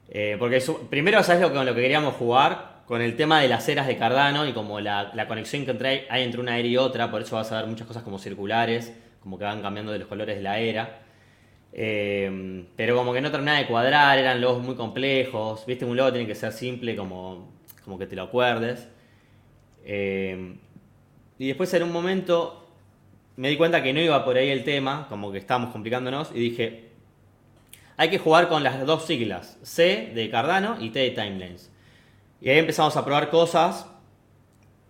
[0.08, 2.82] Eh, porque primero, ¿sabes lo, con lo que queríamos jugar?
[2.86, 6.06] Con el tema de las eras de Cardano y como la, la conexión que entre,
[6.10, 8.92] hay entre una era y otra, por eso vas a ver muchas cosas como circulares,
[9.22, 11.00] como que van cambiando de los colores de la era.
[11.72, 15.64] Eh, pero como que no terminaba de cuadrar, eran logos muy complejos.
[15.66, 17.50] Viste, un logo tiene que ser simple, como,
[17.84, 18.88] como que te lo acuerdes.
[19.84, 20.56] Eh,
[21.38, 22.63] y después en un momento
[23.36, 26.40] me di cuenta que no iba por ahí el tema, como que estábamos complicándonos, y
[26.40, 26.90] dije,
[27.96, 31.70] hay que jugar con las dos siglas, C de Cardano y T de Timelines.
[32.40, 33.88] Y ahí empezamos a probar cosas,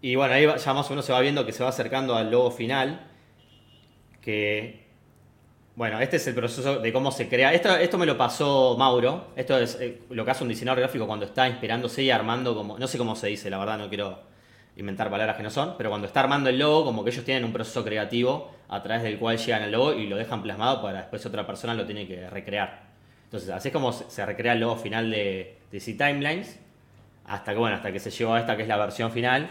[0.00, 2.30] y bueno, ahí ya más o menos se va viendo que se va acercando al
[2.30, 3.06] logo final,
[4.20, 4.84] que
[5.76, 7.52] bueno, este es el proceso de cómo se crea.
[7.52, 9.32] Esto, esto me lo pasó Mauro.
[9.34, 12.78] Esto es eh, lo que hace un diseñador gráfico cuando está inspirándose y armando como.
[12.78, 14.20] No sé cómo se dice, la verdad, no quiero
[14.76, 15.74] inventar palabras que no son.
[15.76, 19.02] Pero cuando está armando el logo, como que ellos tienen un proceso creativo a través
[19.02, 22.06] del cual llegan al logo y lo dejan plasmado para después otra persona lo tiene
[22.06, 22.82] que recrear.
[23.24, 26.60] Entonces, así es como se recrea el logo final de, de C-Timelines.
[27.26, 29.48] Hasta que, bueno, hasta que se llegó a esta que es la versión final.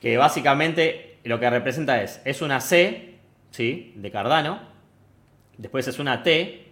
[0.00, 2.20] Que básicamente lo que representa es.
[2.24, 3.14] Es una C,
[3.50, 3.92] ¿sí?
[3.96, 4.76] De Cardano
[5.58, 6.66] Después es una T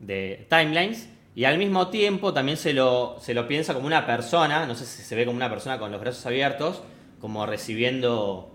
[0.00, 1.08] de timelines.
[1.34, 4.84] Y al mismo tiempo también se lo, se lo piensa como una persona, no sé
[4.84, 6.82] si se ve como una persona con los brazos abiertos,
[7.20, 8.52] como recibiendo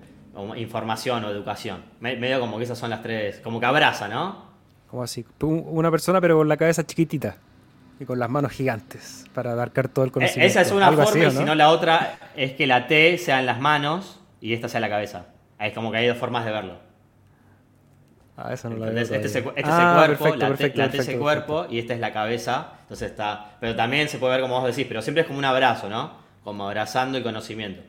[0.56, 1.84] información o educación.
[2.00, 4.46] Medio como que esas son las tres, como que abraza, ¿no?
[4.90, 7.38] Como así, una persona pero con la cabeza chiquitita
[8.00, 10.48] y con las manos gigantes para abarcar todo el conocimiento.
[10.48, 11.42] Esa es una Algo forma así, ¿no?
[11.42, 14.70] y si no la otra es que la T sea en las manos y esta
[14.70, 15.26] sea la cabeza.
[15.60, 16.87] Es como que hay dos formas de verlo.
[18.38, 20.92] Ah, no veo este es el, este es el Ah, cuerpo, perfecto, la, perfecto, la
[20.92, 22.74] perfecto, cuerpo y esta es la cabeza.
[22.84, 23.58] Entonces está.
[23.60, 26.12] Pero también se puede ver como vos decís, pero siempre es como un abrazo, ¿no?
[26.44, 27.82] Como abrazando el conocimiento.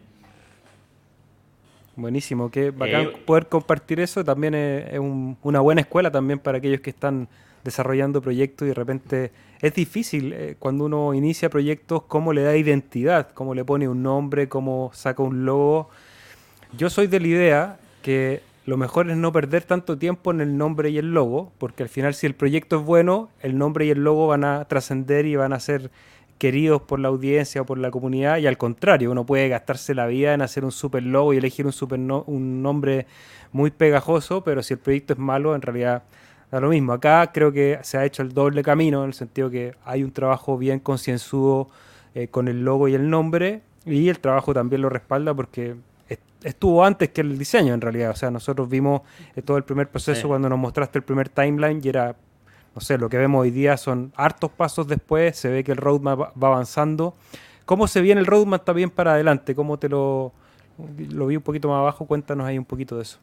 [1.97, 4.25] Buenísimo, qué bacán Eh, poder compartir eso.
[4.25, 7.29] También es, es un- una buena escuela también para aquellos que están
[7.65, 12.57] desarrollando proyectos y de repente es difícil eh, cuando uno inicia proyectos cómo le da
[12.57, 15.91] identidad, cómo le pone un nombre, cómo saca un logo.
[16.77, 20.59] Yo soy de la idea que lo mejor es no perder tanto tiempo en el
[20.59, 23.91] nombre y el logo, porque al final si el proyecto es bueno, el nombre y
[23.91, 25.91] el logo van a trascender y van a ser
[26.37, 30.07] queridos por la audiencia o por la comunidad y al contrario, uno puede gastarse la
[30.07, 33.07] vida en hacer un super logo y elegir un super un nombre
[33.53, 36.03] muy pegajoso, pero si el proyecto es malo, en realidad
[36.51, 36.93] da lo mismo.
[36.93, 40.13] Acá creo que se ha hecho el doble camino, en el sentido que hay un
[40.13, 41.71] trabajo bien concienzudo
[42.15, 45.75] eh, con el logo y el nombre, y el trabajo también lo respalda porque
[46.43, 48.11] estuvo antes que el diseño en realidad.
[48.11, 49.03] O sea, nosotros vimos
[49.37, 50.27] eh, todo el primer proceso Sí.
[50.27, 52.15] cuando nos mostraste el primer timeline y era,
[52.75, 55.79] no sé, lo que vemos hoy día son hartos pasos después, se ve que el
[55.79, 57.15] roadmap va- va avanzando.
[57.65, 59.55] ¿Cómo se viene el roadmap también para adelante?
[59.55, 60.33] ¿Cómo te lo,
[61.11, 62.07] lo vi un poquito más abajo?
[62.07, 63.19] Cuéntanos ahí un poquito de eso.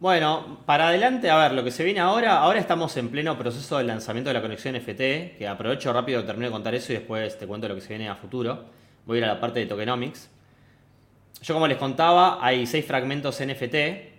[0.00, 3.78] Bueno, para adelante, a ver, lo que se viene ahora, ahora estamos en pleno proceso
[3.78, 7.36] de lanzamiento de la conexión FT, que aprovecho rápido, termino de contar eso y después
[7.36, 8.64] te cuento lo que se viene a futuro.
[9.06, 10.30] Voy a ir a la parte de tokenomics.
[11.42, 13.74] Yo como les contaba, hay seis fragmentos NFT,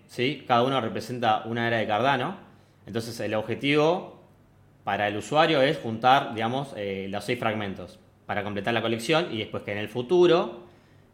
[0.08, 0.44] ¿sí?
[0.48, 2.38] cada uno representa una era de Cardano.
[2.86, 4.24] Entonces el objetivo
[4.84, 9.40] para el usuario es juntar, digamos, eh, los seis fragmentos para completar la colección y
[9.40, 10.64] después que en el futuro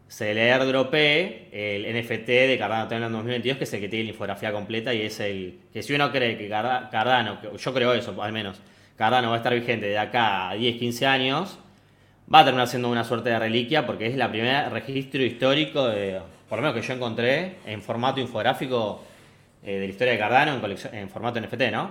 [0.08, 4.10] se le airdropee el NFT de Cardano Timeline 2022, que es el que tiene la
[4.10, 8.22] infografía completa y es el que si uno cree que Carda- Cardano, yo creo eso
[8.22, 8.60] al menos,
[8.96, 11.58] Cardano va a estar vigente de acá a 10, 15 años,
[12.32, 15.88] va a terminar siendo una suerte de reliquia porque es la primera registro histórico,
[16.48, 19.02] por lo menos que yo encontré, en formato infográfico
[19.62, 20.60] eh, de la historia de Cardano
[20.92, 21.90] en, formato NFT, ¿no?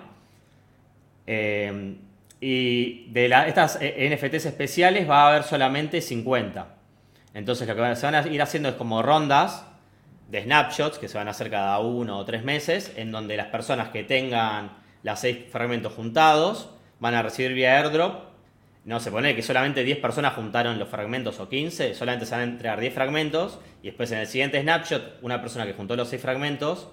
[1.28, 1.96] Eh,
[2.40, 6.68] y de estas eh, NFTs especiales va a haber solamente 50.
[7.34, 9.66] Entonces lo que se van a ir haciendo es como rondas
[10.30, 13.48] de snapshots que se van a hacer cada uno o tres meses, en donde las
[13.48, 14.72] personas que tengan
[15.04, 16.70] los seis fragmentos juntados
[17.00, 18.35] van a recibir vía airdrop.
[18.86, 22.42] No se pone que solamente 10 personas juntaron los fragmentos o 15, solamente se van
[22.42, 26.08] a entregar 10 fragmentos y después en el siguiente snapshot una persona que juntó los
[26.10, 26.88] 6 fragmentos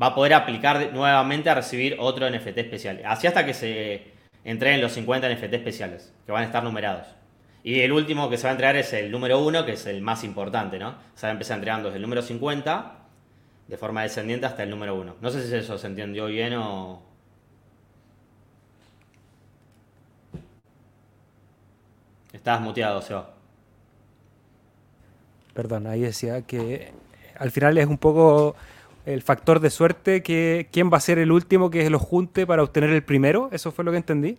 [0.00, 3.02] va a poder aplicar nuevamente a recibir otro NFT especial.
[3.04, 7.08] Así hasta que se entreguen los 50 NFT especiales, que van a estar numerados.
[7.62, 10.02] Y el último que se va a entregar es el número 1, que es el
[10.02, 10.96] más importante, ¿no?
[11.14, 12.98] Se va a empezar entregando desde el número 50,
[13.68, 15.16] de forma descendiente, hasta el número 1.
[15.20, 17.02] No sé si eso se entendió bien o...
[22.44, 23.30] Estás muteado, Seba.
[25.54, 26.92] Perdón, ahí decía que
[27.38, 28.54] al final es un poco
[29.06, 32.62] el factor de suerte que quién va a ser el último que lo junte para
[32.62, 33.48] obtener el primero.
[33.50, 34.36] Eso fue lo que entendí.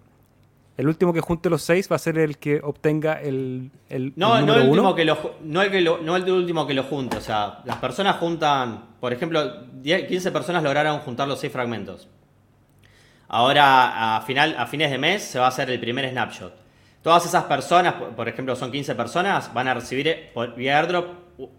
[0.77, 4.37] El último que junte los seis va a ser el que obtenga el, el, No,
[4.37, 4.69] el no el, uno.
[4.71, 7.17] último que lo, no, el que lo- no el último que lo junte.
[7.17, 12.07] O sea, las personas juntan, por ejemplo, 10, 15 personas lograron juntar los 6 fragmentos.
[13.29, 16.64] Ahora, a, final, a fines de mes, se va a hacer el primer snapshot.
[17.05, 21.05] Todas esas personas, por, ejemplo, son 15 personas, van a recibir eh, por, vía airdrop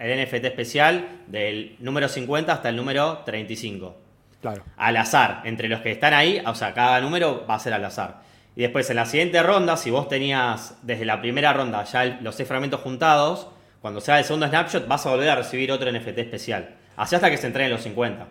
[0.01, 3.97] el NFT especial del número 50 hasta el número 35
[4.43, 4.65] Claro.
[4.77, 5.43] al azar.
[5.45, 8.23] Entre los que están ahí, o sea, cada número va a ser al azar.
[8.57, 12.19] Y después en la siguiente ronda, si vos tenías desde la primera ronda ya el-
[12.23, 13.47] los seis fragmentos juntados,
[13.81, 16.71] cuando sea el segundo snapshot vas a volver a recibir otro NFT especial.
[16.97, 18.27] Así hasta que se entreguen los 50.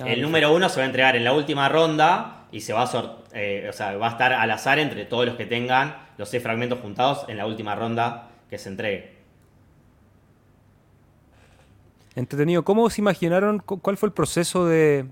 [0.00, 2.84] Ah, el número uno se va a entregar en la última ronda y se va
[2.84, 6.28] a, eh, o sea, va a estar al azar entre todos los que tengan los
[6.28, 9.14] seis fragmentos juntados en la última ronda que se entregue.
[12.14, 12.64] Entretenido.
[12.64, 13.58] ¿Cómo se imaginaron?
[13.58, 15.06] cu- ¿Cuál fue el proceso de,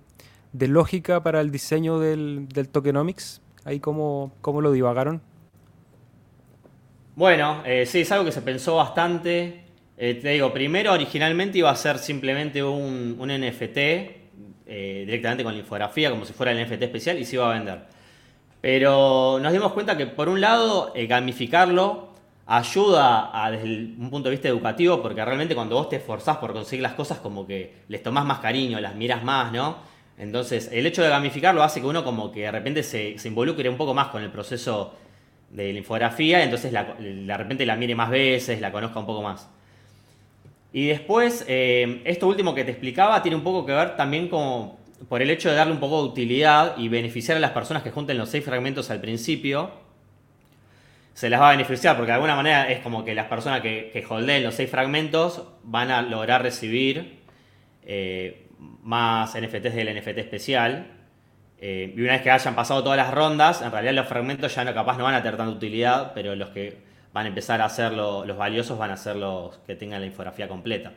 [0.52, 3.40] de lógica para el diseño del, del tokenomics?
[3.64, 5.20] Ahí cómo, cómo lo divagaron.
[7.14, 9.64] Bueno, eh, sí, es algo que se pensó bastante.
[9.96, 15.52] Eh, te digo, primero originalmente iba a ser simplemente un, un NFT eh, directamente con
[15.52, 17.91] la infografía, como si fuera el NFT especial, y se iba a vender.
[18.62, 22.10] Pero nos dimos cuenta que por un lado eh, gamificarlo
[22.46, 23.66] ayuda a, desde
[23.98, 27.18] un punto de vista educativo, porque realmente cuando vos te esforzás por conseguir las cosas,
[27.18, 29.76] como que les tomás más cariño, las miras más, ¿no?
[30.18, 33.68] Entonces, el hecho de gamificarlo hace que uno como que de repente se, se involucre
[33.68, 34.94] un poco más con el proceso
[35.50, 39.22] de la infografía, entonces la- de repente la mire más veces, la conozca un poco
[39.22, 39.48] más.
[40.72, 44.72] Y después, eh, esto último que te explicaba tiene un poco que ver también con,
[45.08, 47.90] por el hecho de darle un poco de utilidad y beneficiar a las personas que
[47.90, 49.70] junten los seis fragmentos al principio.
[51.14, 53.90] Se las va a beneficiar porque de alguna manera es como que las personas que,
[53.92, 57.20] que holdeen los seis fragmentos van a lograr recibir
[57.84, 58.46] eh,
[58.82, 60.86] más NFTs del NFT especial.
[61.58, 64.64] Eh, y una vez que hayan pasado todas las rondas, en realidad los fragmentos ya
[64.64, 66.78] no capaz no van a tener tanta utilidad, pero los que
[67.12, 70.48] van a empezar a ser los valiosos van a ser los que tengan la infografía
[70.48, 70.92] completa.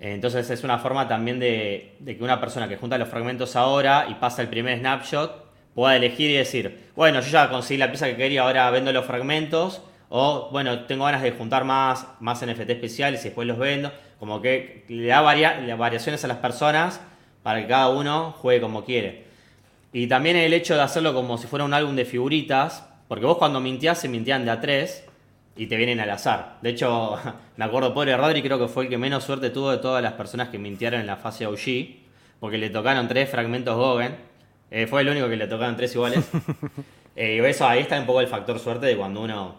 [0.00, 4.14] Entonces es una forma también de, que una persona que junta los fragmentos ahora y
[4.14, 8.16] pasa el primer snapshot pueda elegir y decir, bueno, yo ya conseguí la pieza que
[8.16, 13.20] quería, ahora vendo los fragmentos, o bueno, tengo ganas de juntar más, más NFT especiales
[13.20, 13.92] y después los vendo.
[14.18, 17.00] Como que le da variaciones a las personas
[17.42, 19.24] para que cada uno juegue como quiere.
[19.92, 23.38] Y también el hecho de hacerlo como si fuera un álbum de figuritas, porque vos
[23.38, 25.07] cuando mintías se mintían de a tres
[25.58, 26.56] y te vienen al azar.
[26.62, 27.18] De hecho,
[27.56, 30.14] me acuerdo, pobre Rodri creo que fue el que menos suerte tuvo de todas las
[30.14, 34.16] personas que mintieron en la fase OG, porque le tocaron tres fragmentos Gogen.
[34.70, 36.30] Eh, fue el único que le tocaron tres iguales.
[37.16, 39.56] eh, y eso ahí está un poco el factor suerte de cuando uno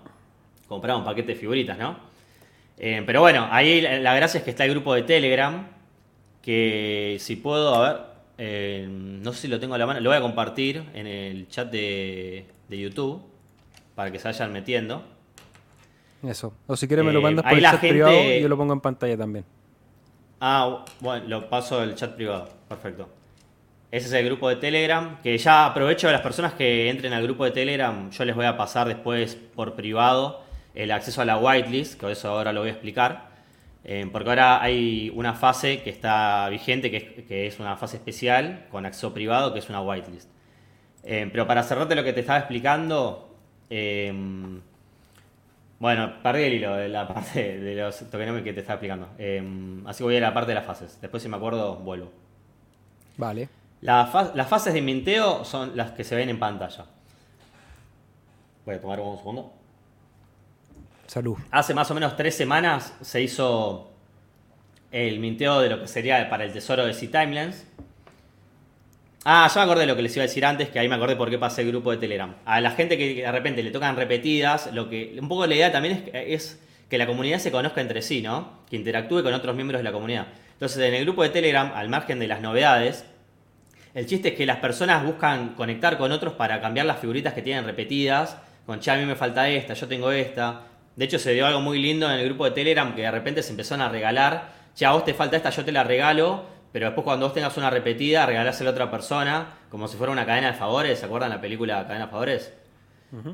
[0.68, 1.98] compraba un paquete de figuritas, ¿no?
[2.78, 5.68] Eh, pero bueno, ahí la, gracia es que está el grupo de Telegram,
[6.42, 8.02] que si puedo, a ver,
[8.38, 11.50] eh, no sé si lo tengo a la mano, lo voy a compartir en el
[11.50, 13.22] chat de, YouTube
[13.96, 15.04] para que se vayan metiendo.
[16.24, 16.54] Eso.
[16.68, 18.74] O si quieres me lo eh, mandas por el chat privado y yo lo pongo
[18.74, 19.46] en pantalla también.
[20.42, 22.50] Ah, bueno, lo paso del chat privado.
[22.68, 23.10] Perfecto.
[23.92, 27.24] Ese es el grupo de Telegram, que ya aprovecho a las personas que entren al
[27.24, 30.44] grupo de Telegram, yo les voy a pasar después por privado
[30.76, 33.30] el acceso a la whitelist, que eso ahora lo voy a explicar.
[33.84, 38.86] Eh, porque ahora hay una fase que está vigente, que es, una fase especial con
[38.86, 40.30] acceso privado, que es una whitelist.
[41.04, 43.36] Eh, pero para cerrarte lo que te estaba explicando,
[43.72, 44.14] eh,
[45.80, 49.08] bueno, perdí el hilo de la parte de los tokenomics que te estaba explicando.
[49.90, 51.00] así que voy a la parte de las fases.
[51.02, 52.12] Después, si me acuerdo, vuelvo.
[53.18, 53.50] Vale.
[53.82, 56.86] las fases de minteo son las que se ven en pantalla.
[58.66, 59.54] Voy a tomar un segundo.
[61.08, 61.38] Salud.
[61.50, 63.90] Hace más o menos tres semanas se hizo
[64.92, 67.66] el minteo de lo que sería para el tesoro de C-Timelines.
[69.26, 71.18] Ah, ya me acordé lo que les iba a decir antes, que ahí me acordé
[71.18, 72.36] por qué pasé el grupo de Telegram.
[72.46, 75.72] A la gente que de repente le tocan repetidas, lo que un poco la idea
[75.72, 78.62] también es, que la comunidad se conozca entre sí, ¿no?
[78.70, 80.28] Que interactúe con otros miembros de la comunidad.
[80.54, 83.06] Entonces, en el grupo de Telegram, al margen de las novedades,
[83.94, 87.42] el chiste es que las personas buscan conectar con otros para cambiar las figuritas que
[87.42, 88.38] tienen repetidas.
[88.66, 90.62] Con, che, a mí me falta esta, yo tengo esta.
[90.96, 93.44] De hecho, se dio algo muy lindo en el grupo de Telegram que de repente
[93.44, 94.52] se empezaron a regalar.
[94.76, 96.46] Ya a vos te falta esta, yo te la regalo.
[96.72, 99.58] Pero después, cuando vos tengas una repetida, regalásela a otra persona.
[99.70, 101.00] Como si fuera una cadena de favores.
[101.00, 102.54] ¿Se acuerdan la película Cadena de Favores?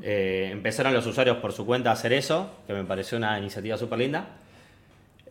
[0.02, 3.76] Eh, empezaron los usuarios por su cuenta a hacer eso, que me pareció una iniciativa
[3.76, 4.26] súper linda.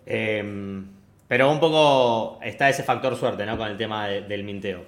[0.05, 0.85] Em,
[1.27, 3.57] pero un poco está ese factor suerte ¿no?
[3.57, 4.83] con el tema del minteo.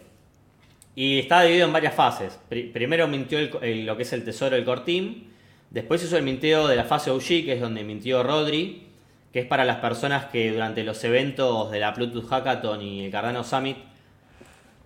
[0.96, 2.40] Y está dividido en varias fases.
[2.50, 5.24] primero mintió lo que es el tesoro del core team.
[5.70, 8.87] Después hizo el minteo de la fase OG, que es donde mintió Rodri,
[9.32, 13.12] que es para las personas que durante los eventos de la Bluetooth Hackathon y el
[13.12, 13.78] Cardano Summit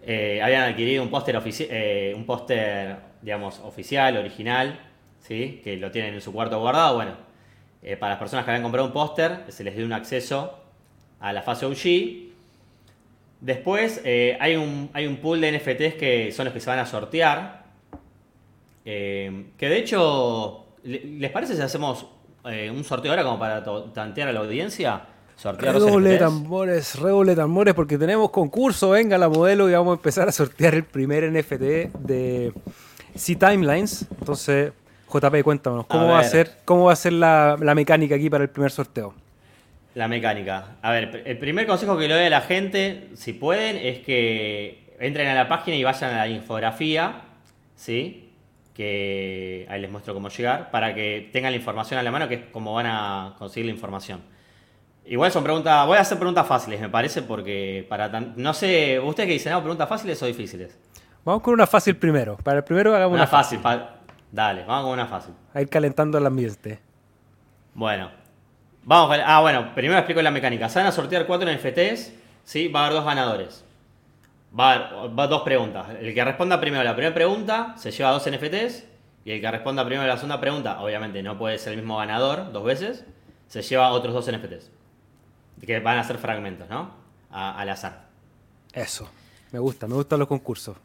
[0.03, 4.79] eh, habían adquirido un póster eh, un póster, digamos, oficial, original,
[5.19, 5.61] ¿sí?
[5.63, 6.95] que lo tienen en su cuarto guardado.
[6.95, 7.13] Bueno,
[7.83, 10.59] eh, para las personas que habían comprado un póster, se les dio un acceso
[11.19, 12.31] a la fase OG.
[13.41, 16.85] Después hay, un, hay un pool de NFTs que son los que se van a
[16.85, 17.63] sortear.
[18.83, 22.07] que de hecho ¿Les parece si hacemos
[22.45, 25.01] eh, un sorteo ahora como para tantear a la audiencia?
[25.35, 28.91] Sortear redoble tambores, redoble tambores, porque tenemos concurso.
[28.91, 31.61] Venga la modelo y vamos a empezar a sortear el primer NFT
[31.99, 32.53] de
[33.15, 34.05] C-Timelines.
[34.19, 34.71] Entonces,
[35.11, 38.49] JP, cuéntanos, ¿cómo, va a, ser, cómo va a ser la, mecánica aquí para el
[38.49, 39.13] primer sorteo?
[39.93, 40.75] La mecánica.
[40.81, 44.95] A ver, el primer consejo que le doy a la gente, si pueden, es que
[44.99, 47.21] entren a la página y vayan a la infografía,
[47.75, 48.30] ¿sí?
[48.73, 52.35] Que ahí les muestro cómo llegar, para que tengan la información a la mano, que
[52.35, 54.21] es como van a conseguir la información.
[55.05, 59.27] Igual son preguntas, voy a hacer preguntas fáciles, me parece, porque para no sé, ustedes
[59.27, 60.77] que dicen, no, preguntas fáciles o difíciles.
[61.23, 62.37] Vamos con una fácil primero.
[62.37, 63.59] Para el primero hagamos una, fácil.
[64.31, 65.33] Dale, vamos con una fácil.
[65.53, 66.79] A ir calentando el ambiente.
[67.73, 68.09] Bueno,
[68.83, 69.17] vamos.
[69.23, 70.69] Ah, bueno, primero explico la mecánica.
[70.69, 72.67] Se van a sortear cuatro NFTs, ¿sí?
[72.67, 73.65] Va a haber dos ganadores.
[74.57, 75.87] Va a, va dos preguntas.
[75.99, 78.85] El que responda primero la primera pregunta se lleva dos NFTs.
[79.23, 82.51] Y el que responda primero la segunda pregunta, obviamente no puede ser el mismo ganador
[82.51, 83.05] dos veces,
[83.47, 84.71] se lleva otros dos NFTs.
[85.65, 86.99] Que van a ser fragmentos, ¿no?
[87.29, 88.07] al azar.
[88.73, 89.09] Eso.
[89.51, 90.75] Me gusta, me gustan los concursos.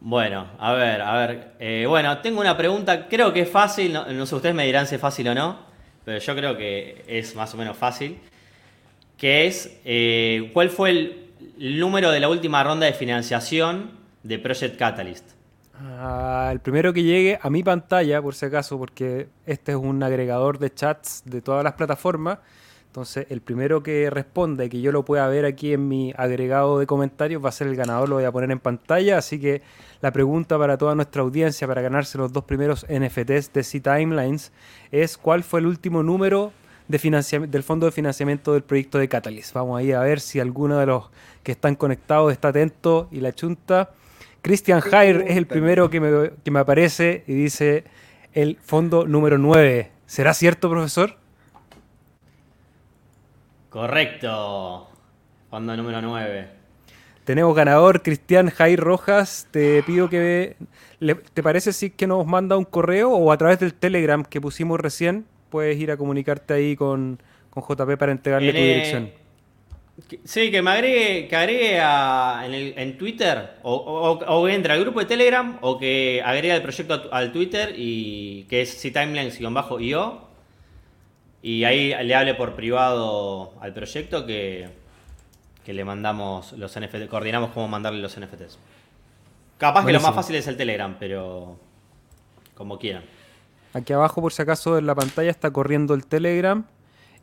[0.00, 1.52] Bueno, a ver, a ver.
[1.58, 4.86] Eh, bueno, tengo una pregunta, creo que es fácil, no, no, sé, ustedes me dirán
[4.86, 5.58] si es fácil o no,
[6.04, 8.20] pero yo creo que es más o menos fácil.
[9.16, 11.27] Que es, eh, ¿cuál fue el
[11.58, 13.90] el número de la última ronda de financiación
[14.22, 15.30] de Project Catalyst.
[15.80, 20.02] Ah, el primero que llegue a mi pantalla, por si acaso, porque este es un
[20.02, 22.38] agregador de chats de todas las plataformas.
[22.86, 26.78] Entonces, el primero que responda y que yo lo pueda ver aquí en mi agregado
[26.78, 29.18] de comentarios va a ser el ganador, lo voy a poner en pantalla.
[29.18, 29.62] Así que
[30.00, 34.52] la pregunta para toda nuestra audiencia para ganarse los dos primeros NFTs de C-Timelines
[34.90, 36.52] es cuál fue el último número
[36.88, 39.52] de del fondo de financiamiento del proyecto de Catalyst.
[39.52, 41.10] Vamos ahí a ver si alguno de los
[41.42, 43.90] que están conectados está atento y la chunta.
[44.42, 47.84] Christian Jair es el primero que me, que me aparece y dice
[48.32, 49.90] el fondo número 9.
[50.06, 51.16] ¿Será cierto, profesor?
[53.68, 54.88] Correcto.
[55.50, 56.48] Fondo número 9.
[57.24, 59.46] Tenemos ganador, Cristian Jair Rojas.
[59.50, 60.56] Te pido que...
[61.34, 64.80] ¿Te parece si que nos manda un correo o a través del Telegram que pusimos
[64.80, 65.26] recién?
[65.50, 67.20] Puedes ir a comunicarte ahí con,
[67.50, 69.10] con JP para entregarle tu dirección.
[70.24, 75.58] Sí, que me agregue, que agregue en, Twitter o, o, entre al grupo de Telegram
[75.60, 80.28] o que agregue el proyecto al Twitter y que es ctimelines-io
[81.42, 84.68] y ahí le hable por privado al proyecto que,
[85.64, 88.58] que le mandamos los NFTs, coordinamos cómo mandarle los NFTs.
[89.58, 91.58] Capaz que lo más fácil es el Telegram, pero
[92.54, 93.02] como quieran.
[93.74, 96.64] Aquí abajo, por si acaso, en la pantalla está corriendo el Telegram.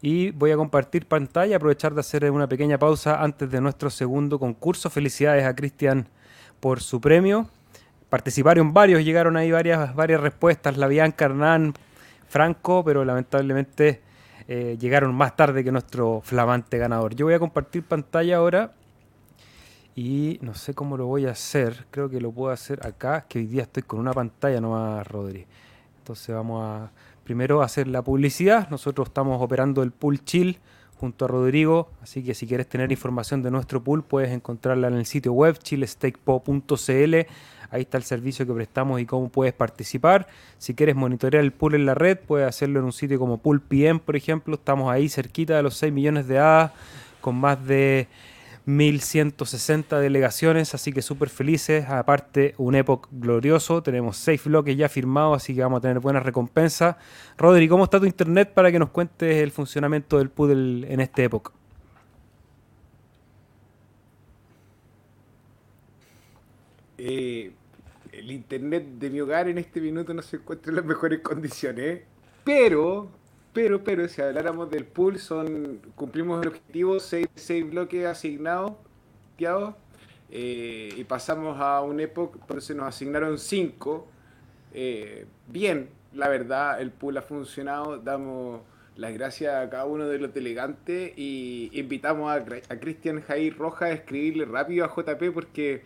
[0.01, 4.37] Y voy a compartir pantalla, aprovechar de hacer una pequeña pausa antes de nuestro segundo
[4.37, 4.89] concurso.
[4.89, 6.07] Felicidades a Cristian
[6.59, 7.49] por su premio.
[8.09, 10.77] Participaron varios, llegaron ahí varias, varias respuestas.
[10.77, 11.73] La Bianca, Hernán,
[12.27, 14.01] Franco, pero lamentablemente
[14.47, 17.15] eh, llegaron más tarde que nuestro flamante ganador.
[17.15, 18.73] Yo voy a compartir pantalla ahora
[19.95, 21.87] y no sé cómo lo voy a hacer.
[21.89, 25.47] Creo que lo puedo hacer acá, que hoy día estoy con una pantalla nomás, Rodri.
[26.05, 26.91] Entonces vamos a
[27.23, 28.69] primero hacer la publicidad.
[28.69, 30.59] Nosotros estamos operando el pool chill
[30.99, 34.93] junto a Rodrigo, así que si quieres tener información de nuestro pool puedes encontrarla en
[34.93, 37.15] el sitio web chillestakepo.cl.
[37.71, 40.27] Ahí está el servicio que prestamos y cómo puedes participar.
[40.59, 43.59] Si quieres monitorear el pool en la red, puedes hacerlo en un sitio como Pool
[43.59, 44.53] PM, por ejemplo.
[44.53, 46.71] Estamos ahí cerquita de los 6 millones de A,
[47.19, 48.07] con más de
[48.65, 51.85] 1160 delegaciones, así que súper felices.
[51.87, 53.83] Aparte, un Epoch glorioso.
[53.83, 56.95] Tenemos 6 bloques ya firmados, así que vamos a tener buenas recompensas.
[57.37, 61.25] Rodri, ¿cómo está tu internet para que nos cuentes el funcionamiento del pool en este
[61.25, 61.51] Epoch?
[66.97, 67.51] Eh,
[68.11, 72.01] el internet de mi hogar en este minuto no se encuentra en las mejores condiciones,
[72.43, 73.09] pero,
[73.55, 77.27] pero, pero, si habláramos del pool, son, cumplimos el objetivo, 6
[77.69, 78.73] bloques asignados,
[80.29, 84.07] eh, y pasamos a un época se nos asignaron 5.
[84.73, 88.61] Eh, bien, la verdad, el pool ha funcionado, damos
[88.97, 93.89] las gracias a cada uno de los delegantes y invitamos a, a Cristian Jair Rojas
[93.89, 95.83] a escribirle rápido a JP porque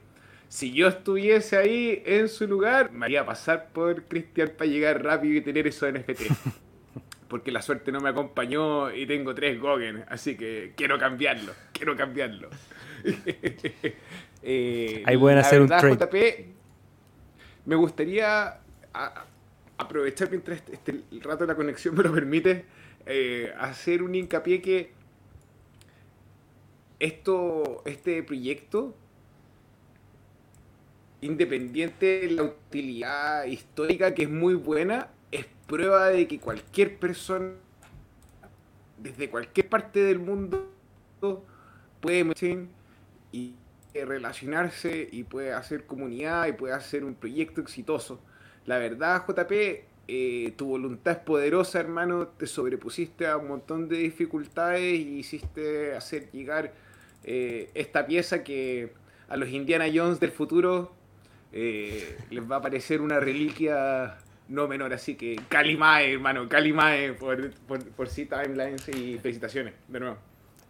[0.48, 5.36] si yo estuviese ahí en su lugar, me haría pasar por Cristian para llegar rápido
[5.36, 6.22] y tener eso NFT.
[7.30, 11.96] Porque la suerte no me acompañó y tengo tres Gogen, así que quiero cambiarlo, quiero
[11.96, 12.50] cambiarlo.
[14.44, 15.96] eh, Ahí pueden hacer un trade.
[15.96, 18.60] JP, me gustaría
[19.78, 22.66] aprovechar mientras este, este, el rato de la conexión me lo permite,
[23.06, 24.92] eh, hacer un hincapié que
[27.00, 28.96] esto, este proyecto
[31.22, 35.10] independiente de la utilidad histórica que es muy buena,
[35.70, 37.54] prueba de que cualquier persona,
[38.98, 40.68] desde cualquier parte del mundo,
[42.02, 42.26] puede
[43.32, 43.54] y
[43.94, 48.20] relacionarse y puede hacer comunidad y puede hacer un proyecto exitoso.
[48.66, 49.52] La verdad, JP,
[50.08, 52.28] eh, tu voluntad es poderosa, hermano.
[52.28, 56.74] Te sobrepusiste a un montón de dificultades y hiciste hacer llegar
[57.24, 58.94] eh, esta pieza que
[59.28, 60.94] a los Indiana Jones del futuro
[61.52, 64.18] eh, les va a aparecer una reliquia
[64.50, 64.94] no menor.
[64.94, 70.18] Así que Calimae, hermano, Calimae por, por, por Timelines y felicitaciones, de nuevo.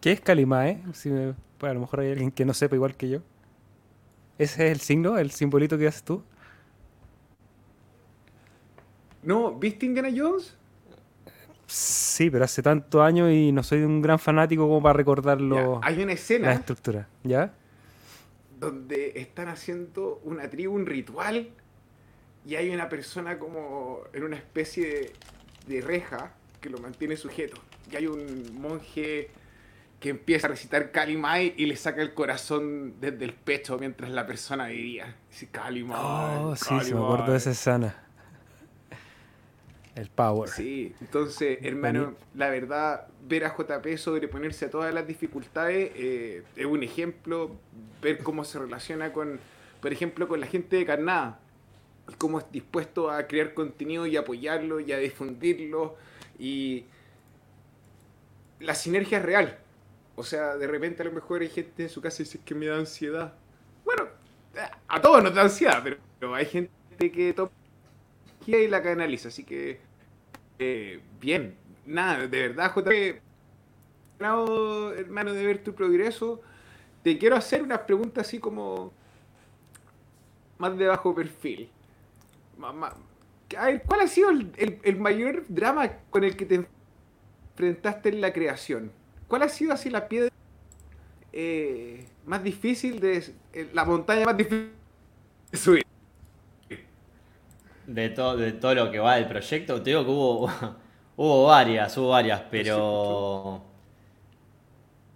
[0.00, 0.82] ¿Qué es Calimae?
[0.94, 1.10] Si
[1.58, 3.20] pues a lo mejor hay alguien que no sepa igual que yo.
[4.38, 6.22] ¿Ese es el signo, el simbolito que haces tú?
[9.22, 10.56] No, ¿viste Indiana Jones?
[11.66, 15.80] Sí, pero hace tantos años y no soy un gran fanático como para recordarlo.
[15.82, 16.48] hay una escena.
[16.48, 17.52] La estructura, ¿ya?
[18.60, 21.48] donde están haciendo una tribu, un ritual,
[22.46, 25.12] y hay una persona como en una especie
[25.66, 27.60] de, reja que lo mantiene sujeto.
[27.90, 29.30] Y hay un monje
[29.98, 34.26] que empieza a recitar Kalimai y le saca el corazón desde el pecho mientras la
[34.26, 35.16] persona vivía.
[35.28, 35.98] Dice Kalimai.
[36.00, 38.06] Oh, sí, sí, me acuerdo de esa escena.
[39.94, 40.48] El power.
[40.48, 46.64] Sí, entonces, hermano, la verdad, ver a JP sobreponerse a todas las dificultades eh, es
[46.64, 47.56] un ejemplo.
[48.00, 49.40] Ver cómo se relaciona con,
[49.82, 51.40] por ejemplo, con la gente de Carnada.
[52.10, 55.96] Y cómo es dispuesto a crear contenido y apoyarlo y a difundirlo.
[56.38, 56.84] Y,
[58.60, 59.58] la sinergia es real.
[60.16, 62.54] O sea, de repente a lo mejor hay gente en su casa y dice que
[62.54, 63.34] me da ansiedad.
[63.84, 64.06] Bueno,
[64.88, 67.50] a todos nos da ansiedad, pero, hay gente que toma
[68.46, 69.28] y la canaliza.
[69.28, 69.80] Así que,
[70.58, 71.56] eh, bien,
[71.86, 73.20] nada, de verdad, JP,
[74.98, 76.42] hermano, de ver tu progreso.
[77.02, 78.92] Te quiero hacer unas preguntas así como
[80.58, 81.70] más de bajo perfil.
[82.62, 86.66] A ver, ¿cuál ha sido el mayor drama con el que te
[87.54, 88.92] enfrentaste en la creación?
[89.30, 90.34] ¿Cuál ha sido así la piedra
[91.32, 94.72] eh, más difícil de eh, la montaña más difícil
[95.52, 95.86] de subir?
[97.86, 100.50] De, todo de todo lo que va del proyecto, te digo que hubo,
[101.16, 103.69] hubo varias, hubo varias, pero...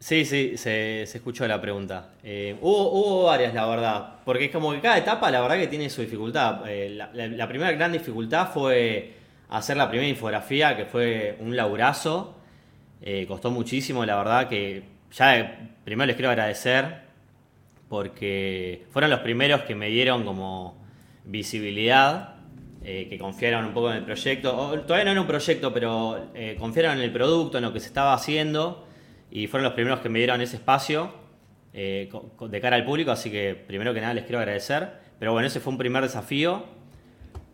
[0.05, 2.11] Sí, sí, se, escuchó la pregunta.
[2.23, 5.67] Eh, hubo, hubo, varias, la verdad, porque es como que cada etapa, la verdad que
[5.67, 6.61] tiene su dificultad.
[6.67, 9.15] la, primera gran dificultad fue
[9.49, 12.37] hacer la primera infografía, que fue un laburazo.
[13.01, 17.05] Eh, costó muchísimo, la verdad que ya primero les quiero agradecer
[17.89, 20.85] porque fueron los primeros que me dieron como
[21.25, 22.35] visibilidad,
[22.85, 24.53] eh, que confiaron un poco en el proyecto.
[24.87, 27.87] todavía no era un proyecto, pero eh, confiaron en el producto, en lo que se
[27.87, 28.85] estaba haciendo
[29.35, 31.13] y fueron los primeros que me dieron ese espacio
[31.75, 35.05] de cara al público, así que primero que nada les quiero agradecer.
[35.19, 36.65] Pero bueno, ese fue un primer desafío.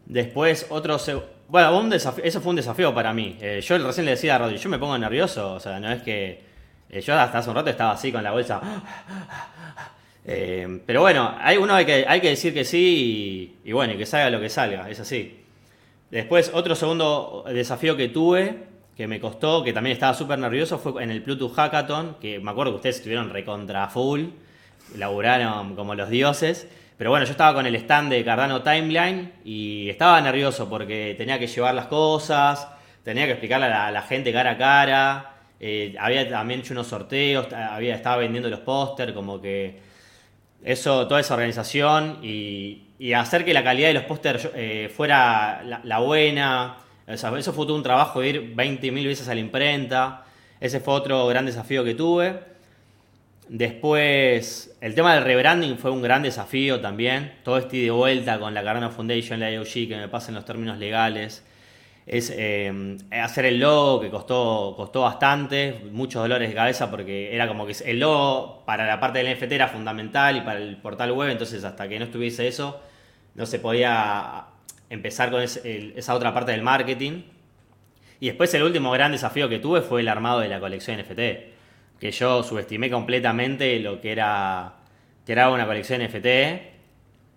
[0.05, 0.99] Después otro...
[1.49, 3.37] Bueno, eso fue un desafío para mí.
[3.41, 6.03] Eh, yo recién le decía a Rodri, yo me pongo nervioso, o sea, no es
[6.03, 6.43] que...
[6.91, 8.61] Eh, yo hasta hace un rato estaba así con la bolsa.
[10.23, 13.97] Eh, pero bueno, hay, uno hay que, hay que decir que sí y, bueno, y
[13.97, 15.45] que salga lo que salga, es así.
[16.11, 18.55] Después, otro segundo desafío que tuve,
[19.01, 22.51] que me costó, que también estaba súper nervioso, fue en el Bluetooth Hackathon, que me
[22.51, 24.25] acuerdo que ustedes estuvieron recontra full,
[24.95, 26.69] laburaron como los dioses.
[26.99, 31.39] Pero bueno, yo estaba con el stand de Cardano Timeline y estaba nervioso porque tenía
[31.39, 32.69] que llevar las cosas,
[33.03, 35.35] tenía que explicarle a la, gente cara a cara.
[35.59, 39.81] Eh, había también hecho unos sorteos, había, estaba vendiendo los póster, como que
[40.63, 42.83] eso, toda esa organización y,
[43.17, 46.77] hacer que la calidad de los pósters eh, fuera la, buena.
[47.07, 50.25] Eso fue todo un trabajo ir 20.000 veces a la imprenta.
[50.61, 52.51] Ese fue otro gran desafío que tuve.
[53.49, 57.33] Después, el tema del rebranding fue un gran desafío también.
[57.43, 60.79] Todo este de vuelta con la Cardano Foundation, la IOG, que me pasen los términos
[60.79, 61.45] legales.
[62.07, 67.49] Es eh, hacer el logo que costó, costó bastante, muchos dolores de cabeza porque era
[67.49, 71.13] como que el logo para la parte del NFT era fundamental y para el portal
[71.13, 72.81] web, entonces hasta que no estuviese eso,
[73.35, 74.45] no se podía
[74.91, 77.23] empezar con esa otra parte del marketing.
[78.21, 81.51] Y después el último gran desafío que tuve fue el armado de la colección NFT
[82.01, 84.73] que yo subestimé completamente lo que era,
[85.25, 86.27] que era una colección NFT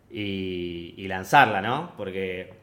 [0.10, 1.92] y, lanzarla, ¿no?
[1.98, 2.54] Porque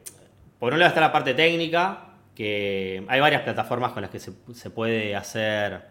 [0.59, 4.69] por un lado está la parte técnica, que hay varias plataformas con las que se,
[4.71, 5.83] puede hacer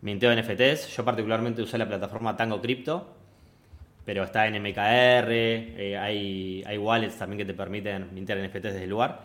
[0.00, 0.96] minteo de NFTs.
[0.96, 3.17] Yo particularmente usé la plataforma Tango Crypto,
[4.08, 8.84] pero está en MKR, eh, hay, hay wallets también que te permiten mintear NFTs desde
[8.84, 9.20] el lugar.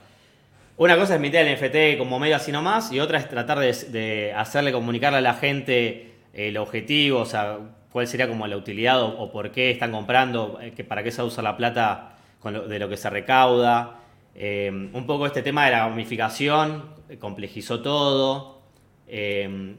[0.76, 3.72] Una cosa es mintear el NFT como medio así nomás, y otra es tratar de,
[3.72, 7.60] de hacerle comunicarle a la gente el objetivo, o sea,
[7.94, 11.24] cuál sería como la utilidad o, por qué están comprando, eh, que, para qué se
[11.24, 12.18] usa la plata
[12.68, 14.02] de lo que se recauda.
[14.36, 18.64] Eh, un poco este tema de la gamificación eh, complejizó todo.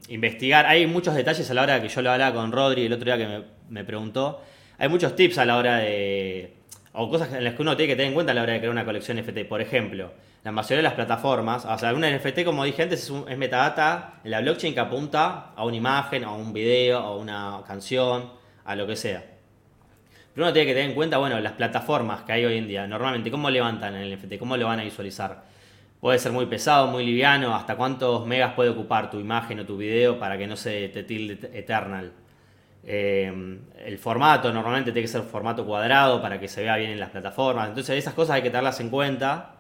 [0.08, 3.04] investigar, hay muchos detalles a la hora que yo lo hablaba con Rodri el otro
[3.04, 4.40] día que me, me preguntó.
[4.78, 6.54] Hay muchos tips a la hora de.
[6.92, 8.58] o cosas en las que uno tiene que tener en cuenta a la hora de
[8.58, 9.44] crear una colección FT.
[9.44, 10.12] Por ejemplo,
[10.42, 14.32] la mayoría de las plataformas, o sea, un NFT, como dije antes, es, metadata en
[14.32, 18.30] la blockchain que apunta a una imagen, a un video, a una canción,
[18.64, 19.24] a lo que sea.
[20.34, 22.86] Pero uno tiene que tener en cuenta, bueno, las plataformas que hay hoy en día,
[22.88, 24.38] normalmente, ¿cómo levantan el NFT?
[24.38, 25.44] ¿Cómo lo van a visualizar?
[26.00, 29.76] Puede ser muy pesado, muy liviano, hasta cuántos megas puede ocupar tu imagen o tu
[29.76, 32.12] video para que no se te tilde eternal.
[32.86, 33.32] Eh,
[33.84, 37.10] el formato normalmente tiene que ser formato cuadrado para que se vea bien en las
[37.10, 37.68] plataformas.
[37.68, 39.54] Entonces esas cosas hay que tenerlas en cuenta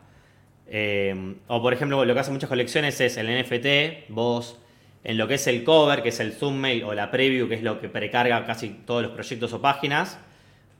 [0.66, 4.58] eh, o por ejemplo, lo que hacen muchas colecciones es el NFT, vos
[5.02, 7.62] en lo que es el cover, que es el thumbnail o la preview, que es
[7.62, 10.18] lo que precarga casi todos los proyectos o páginas,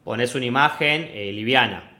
[0.03, 1.93] pones una imagen eh, liviana,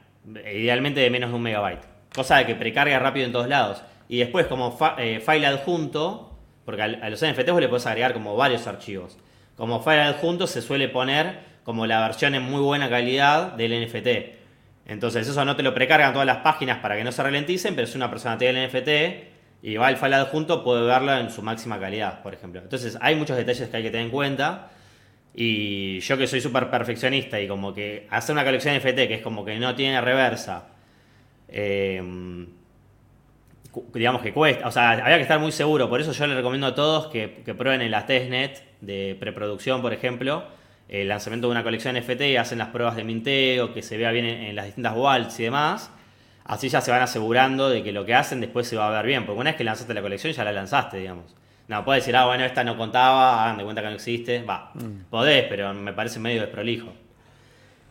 [0.51, 1.85] idealmente de menos de un megabyte.
[2.15, 3.83] Cosa de que precarga rápido en todos lados.
[4.07, 8.35] Y después como eh, file adjunto, porque a, los NFTs vos le puedes agregar como
[8.35, 9.17] varios archivos.
[9.55, 14.35] Como file adjunto se suele poner como la versión en muy buena calidad del NFT.
[14.85, 17.87] Entonces eso no te lo precargan todas las páginas para que no se ralenticen, pero
[17.87, 21.41] si una persona tiene el NFT y va al file adjunto puede verlo en su
[21.41, 22.61] máxima calidad, por ejemplo.
[22.61, 24.69] Entonces hay muchos detalles que hay que tener en cuenta.
[25.33, 29.21] Y yo que soy súper perfeccionista y como que hacer una colección NFT que es
[29.21, 30.67] como que no tiene reversa,
[31.49, 32.47] em,
[33.93, 36.67] digamos que cuesta, o sea, había que estar muy seguro, por eso yo le recomiendo
[36.67, 40.43] a todos que, que prueben en la testnet de preproducción, por ejemplo,
[40.87, 44.11] el lanzamiento de una colección NFT y hacen las pruebas de minteo, que se vea
[44.11, 45.91] bien en, las distintas wallets y demás.
[46.43, 49.05] Así ya se van asegurando de que lo que hacen después se va a ver
[49.05, 51.35] bien, porque una vez que lanzaste la colección ya la lanzaste, digamos.
[51.67, 54.43] No, puedes decir, ah, bueno, esta no contaba, hagan de cuenta que no existe.
[54.43, 55.09] Va, mm.
[55.09, 56.93] podés, pero me parece medio desprolijo.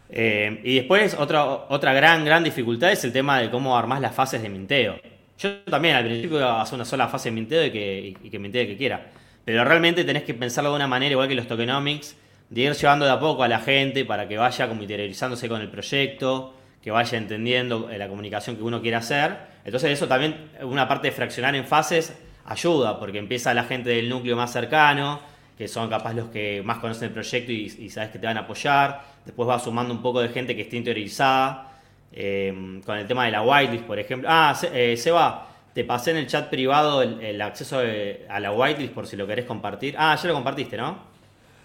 [0.08, 4.14] Eh, y después, otra, otra gran, gran dificultad es el tema de cómo armás las
[4.14, 5.00] fases de minteo.
[5.36, 8.30] Yo también al principio iba a hacer una sola fase de minteo y que, y
[8.30, 9.10] que mintee el que quiera.
[9.44, 12.16] Pero realmente tenés que pensarlo de una manera, igual que los tokenomics,
[12.48, 15.60] de ir llevando de a poco a la gente para que vaya como interiorizándose con
[15.60, 19.36] el proyecto, que vaya entendiendo eh, la comunicación que uno quiere hacer.
[19.64, 22.14] Entonces eso también, una parte de fraccionar en fases,
[22.44, 25.20] ayuda, porque empieza la gente del núcleo más cercano,
[25.56, 28.40] que son capaz los que más conocen el proyecto y, sabes que te van a
[28.40, 29.02] apoyar.
[29.24, 31.70] Después va sumando un poco de gente que esté interiorizada.
[32.16, 34.28] Eh, con el tema de la whitelist, por ejemplo.
[34.30, 37.80] Ah, eh, Seba, te pasé en el chat privado el, acceso
[38.28, 39.96] a la whitelist por si lo querés compartir.
[39.98, 40.98] Ah, ya lo compartiste, ¿no?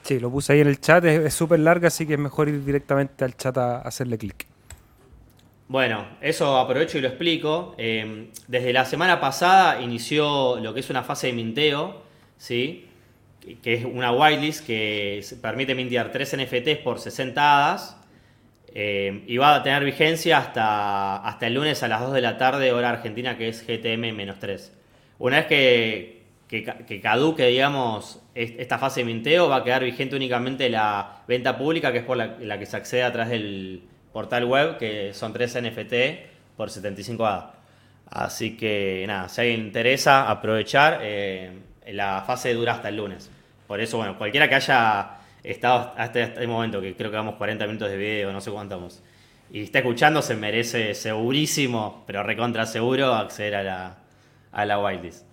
[0.01, 1.05] Sí, lo puse ahí en el chat.
[1.05, 4.47] Es súper larga, así que es mejor ir directamente al chat a hacerle clic.
[5.68, 7.76] Bueno, eso aprovecho y lo explico.
[7.78, 12.01] Eh, desde la semana pasada inició lo que es una fase de minteo,
[12.38, 12.88] ¿sí?
[13.62, 17.99] que es una whitelist que permite mintear 3 NFTs por 60 hadas
[18.74, 22.38] eh, y va a tener vigencia hasta, hasta el lunes a las 2 de la
[22.38, 24.72] tarde, hora argentina, que es GTM-3.
[25.20, 30.70] Una vez que, que, caduque, digamos, esta fase de minteo, va a quedar vigente únicamente
[30.70, 34.78] la venta pública, que es por la, que se accede a través del portal web,
[34.78, 35.93] que son 3 NFT
[36.57, 37.53] por 75 ADA.
[38.09, 41.51] Así que nada, si alguien interesa aprovechar, eh,
[41.88, 43.30] la fase dura hasta el lunes.
[43.67, 47.66] Por eso, bueno, cualquiera que haya estado hasta este momento, que creo que vamos 40
[47.68, 49.02] minutos de video, no sé cuánto vamos,
[49.52, 53.98] y está escuchando, se merece segurísimo, pero recontra seguro, acceder a la,
[54.52, 55.30] a la whitelist.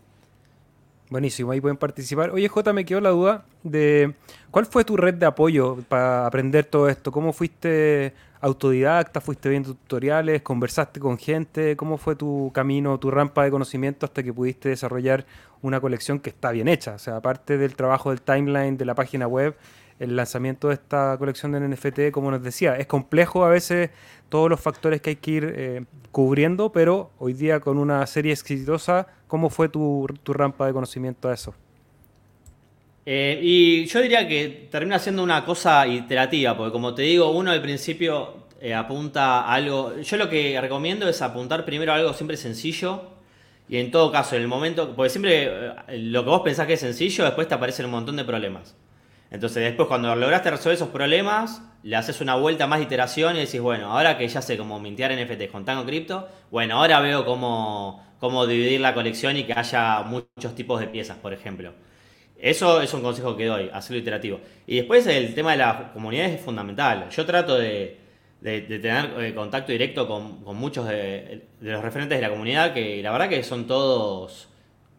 [1.08, 2.30] Buenísimo, ahí pueden participar.
[2.30, 4.14] Oye, J, me quedó la duda de
[4.50, 7.12] cuál fue tu red de apoyo para aprender todo esto.
[7.12, 9.20] ¿Cómo fuiste autodidacta?
[9.20, 10.42] ¿Fuiste viendo tutoriales?
[10.42, 11.76] ¿Conversaste con gente?
[11.76, 15.24] ¿Cómo fue tu camino, tu rampa de conocimiento hasta que pudiste desarrollar
[15.62, 16.94] una colección que está bien hecha?
[16.94, 19.54] O sea, aparte del trabajo del timeline de la página web,
[19.98, 23.90] el lanzamiento de esta colección de NFT, como nos decía, es complejo a veces
[24.28, 28.32] todos los factores que hay que ir eh, cubriendo, pero hoy día con una serie
[28.32, 31.54] exitosa, ¿cómo fue tu, rampa de conocimiento a eso?
[33.06, 37.52] Eh, y yo diría que termina siendo una cosa iterativa, porque como te digo, uno
[37.52, 42.12] al principio eh, apunta a algo, yo lo que recomiendo es apuntar primero a algo
[42.12, 43.12] siempre sencillo,
[43.68, 46.80] y en todo caso, en el momento, porque siempre lo que vos pensás que es
[46.80, 48.76] sencillo, después te aparecen un montón de problemas.
[49.30, 53.40] Entonces después cuando lograste resolver esos problemas, le haces una vuelta más de iteración y
[53.40, 57.24] decís, bueno, ahora que ya sé cómo mintear NFTs con Tango Crypto, bueno, ahora veo
[57.24, 61.72] cómo, cómo dividir la colección y que haya muchos tipos de piezas, por ejemplo.
[62.38, 64.40] Eso es un consejo que doy, hacerlo iterativo.
[64.66, 67.08] Y después el tema de la comunidad es fundamental.
[67.10, 67.98] Yo trato de,
[68.42, 73.10] tener eh, contacto directo con, muchos de, de, los referentes de la comunidad, que la
[73.10, 74.48] verdad que son todos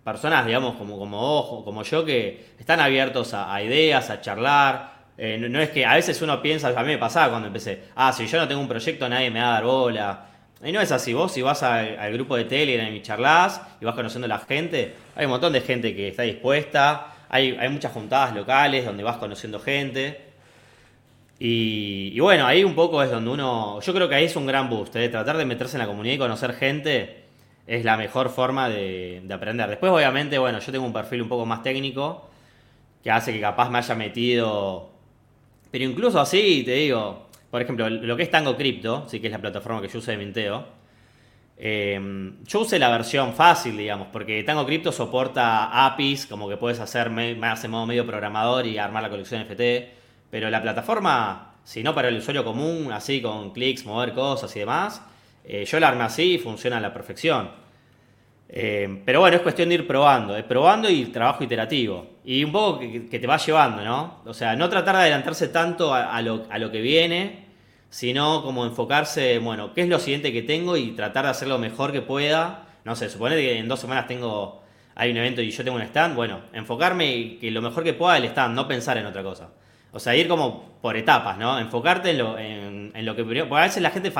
[0.07, 4.93] personas, digamos, como, como vos, como yo, que están abiertos a, ideas, a charlar.
[5.17, 8.13] Eh, no, es que a veces uno piensa, a mí me pasaba cuando empecé, ah,
[8.13, 10.25] si yo no tengo un proyecto nadie me va a dar bola.
[10.63, 13.95] Y no es así, vos si vas al, grupo de Telegram y charlas y vas
[13.95, 17.91] conociendo a la gente, hay un montón de gente que está dispuesta, hay, hay muchas
[17.91, 20.21] juntadas locales donde vas conociendo gente.
[21.37, 24.69] Y, bueno, ahí un poco es donde uno, yo creo que ahí es un gran
[24.69, 25.09] boost, ¿eh?
[25.09, 27.26] tratar de meterse en la comunidad y conocer gente
[27.67, 29.69] es la mejor forma de, aprender.
[29.69, 32.29] Después, obviamente, bueno, yo tengo un perfil un poco más técnico
[33.03, 34.89] que hace que capaz me haya metido.
[35.69, 39.33] Pero incluso así, te digo, por ejemplo, lo que es Tango Crypto, sí que es
[39.33, 40.65] la plataforma que yo uso de minteo.
[41.57, 46.79] Eh, yo usé la versión fácil, digamos, porque Tango Crypto soporta APIs, como que puedes
[46.79, 49.93] hacer más en modo medio programador y armar la colección FT.
[50.29, 54.59] Pero la plataforma, si no para el usuario común, así con clics, mover cosas y
[54.59, 55.01] demás,
[55.49, 57.49] eh, yo la armé así y funciona a la perfección.
[58.49, 62.17] Eh, pero bueno, es cuestión de ir probando, es probando y trabajo iterativo.
[62.25, 64.21] Y un poco que, te va llevando, ¿no?
[64.25, 67.45] O sea, no tratar de adelantarse tanto a, lo, que viene,
[67.89, 70.75] sino como enfocarse, bueno, ¿qué es lo siguiente que tengo?
[70.75, 72.65] Y tratar de hacer lo mejor que pueda.
[72.83, 74.63] No sé, supone que en dos semanas tengo,
[74.95, 76.15] hay un evento y yo tengo un stand.
[76.15, 79.49] Bueno, enfocarme y que lo mejor que pueda el stand, no pensar en otra cosa.
[79.93, 81.57] O sea, ir como por etapas, ¿no?
[81.57, 83.23] Enfocarte en lo, en, lo que...
[83.23, 84.11] Porque a veces la gente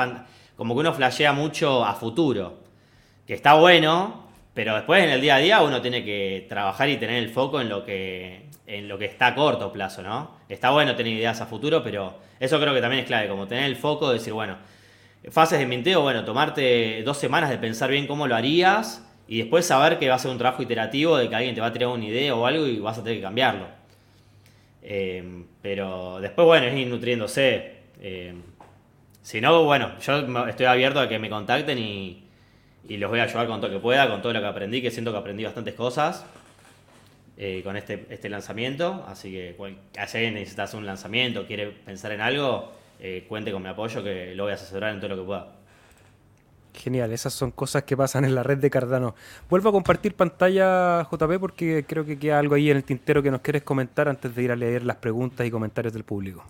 [0.58, 2.58] como que uno flashea mucho a futuro,
[3.28, 6.96] que está bueno, pero después en el día a día uno tiene que trabajar y
[6.96, 10.32] tener el foco en lo que, en lo que está a corto plazo, ¿no?
[10.48, 13.66] Está bueno tener ideas a futuro, pero eso creo que también es clave, como tener
[13.66, 14.56] el foco, de decir, bueno,
[15.30, 19.64] fases de minteo, bueno, tomarte dos semanas de pensar bien cómo lo harías y después
[19.64, 21.90] saber que va a ser un trabajo iterativo de que alguien te va a tirar
[21.90, 23.68] una idea o algo y vas a tener que cambiarlo.
[24.82, 27.74] Eh, pero después, bueno, es ir nutriéndose.
[28.00, 28.34] Eh,
[29.28, 32.24] si no, bueno, yo estoy abierto a que me contacten y,
[32.88, 34.90] los voy a ayudar con todo lo que pueda, con todo lo que aprendí, que
[34.90, 36.24] siento que aprendí bastantes cosas
[37.36, 39.04] eh, con este, este lanzamiento.
[39.06, 39.54] Así que
[40.06, 42.72] si alguien un lanzamiento, quiere pensar en algo,
[43.28, 45.48] cuente con mi apoyo que lo voy a asesorar en todo lo que pueda.
[46.72, 49.14] Genial, esas son cosas que pasan en la red de Cardano.
[49.50, 53.30] Vuelvo a compartir pantalla, JP, porque creo que queda algo ahí en el tintero que
[53.30, 56.46] nos quieres comentar antes de ir a leer las preguntas y comentarios del público.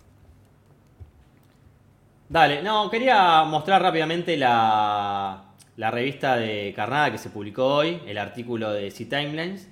[2.29, 8.71] Dale, no, quería mostrar rápidamente la, revista de Carnada que se publicó hoy, el artículo
[8.71, 9.67] de C-Timelines,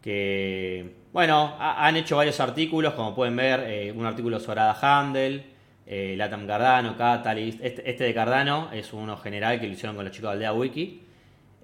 [0.00, 5.44] que, bueno, han hecho varios artículos, como pueden ver, eh, un artículo sobre Ada Handel,
[5.86, 7.60] eh, Latam Cardano, Catalyst.
[7.62, 10.54] Este, este, de Cardano es uno general que lo hicieron con los chicos de Aldea
[10.54, 11.02] Wiki.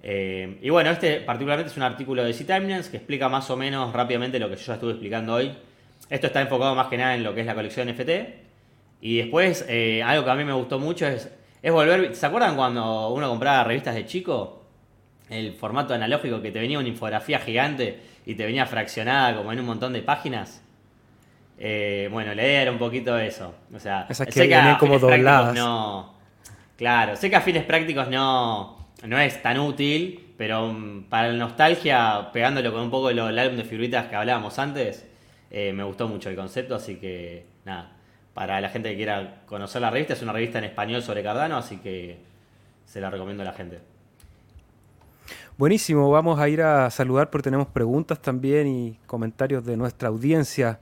[0.03, 3.91] Eh, y bueno, este particularmente es un artículo de C-Timelines que explica más o menos
[3.91, 5.51] rápidamente lo que yo ya estuve explicando hoy.
[6.07, 8.42] Esto está enfocado más que nada en lo que es la colección NFT.
[9.05, 11.29] Y después, eh, algo que a mí me gustó mucho es,
[11.61, 12.15] es volver.
[12.15, 14.63] ¿Se acuerdan cuando uno compraba revistas de chico?
[15.29, 19.59] El formato analógico que te venía una infografía gigante y te venía fraccionada como en
[19.59, 20.63] un montón de páginas.
[21.59, 23.53] Eh, bueno, leer un poquito eso.
[23.75, 25.53] O sea, Esas que vienen como dobladas.
[25.53, 26.13] No,
[26.77, 31.37] claro, sé que a fines prácticos no, no es tan útil, pero mm, para la
[31.37, 35.05] nostalgia, pegándolo con un poco el álbum de figuritas que hablábamos antes,
[35.51, 37.97] eh, me gustó mucho el concepto, así que nada.
[38.33, 41.57] Para la gente que quiera conocer la revista, es una revista en español sobre Cardano,
[41.57, 42.17] así que
[42.85, 43.79] se la recomiendo a la gente.
[45.57, 50.79] Buenísimo, vamos a ir a saludar porque tenemos preguntas también y comentarios de nuestra audiencia.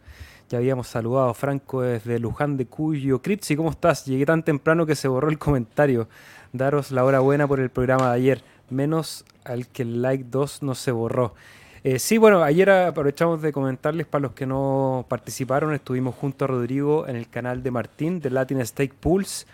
[0.49, 3.22] Ya habíamos saludado a Franco desde Luján de Cuyo.
[3.22, 4.06] Cripsi, ¿cómo estás?
[4.06, 6.08] Llegué tan temprano que se borró el comentario.
[6.54, 8.43] Daros la hora buena por el programa de ayer.
[8.70, 11.36] Menos al que el like 2 no se borró.
[11.84, 15.74] Eh, sí, bueno, ayer aprovechamos de comentarles para los que no participaron.
[15.74, 19.48] Estuvimos junto a Rodrigo en el canal de Martín de Latin Stake Pools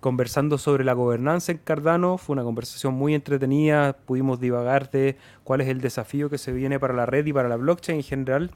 [0.00, 2.18] conversando sobre la gobernanza en Cardano.
[2.18, 3.92] Fue una conversación muy entretenida.
[3.92, 7.48] Pudimos divagar de cuál es el desafío que se viene para la red y para
[7.48, 8.50] la blockchain en general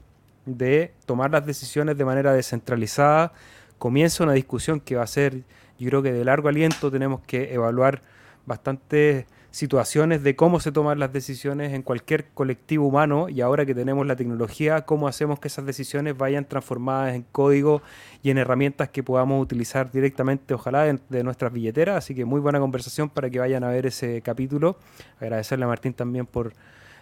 [0.45, 3.31] de tomar las decisiones de manera descentralizada.
[3.77, 5.43] Comienza una discusión que va a ser,
[5.79, 8.01] yo creo que de largo aliento, tenemos que evaluar
[8.45, 13.75] bastantes situaciones de cómo se toman las decisiones en cualquier colectivo humano y ahora que
[13.75, 17.83] tenemos la tecnología, cómo hacemos que esas decisiones vayan transformadas en código
[18.23, 21.97] y en herramientas que podamos utilizar directamente, ojalá, de, nuestras billeteras.
[21.97, 24.79] Así que muy buena conversación para que vayan a ver ese capítulo.
[25.19, 26.53] Agradecerle a Martín también por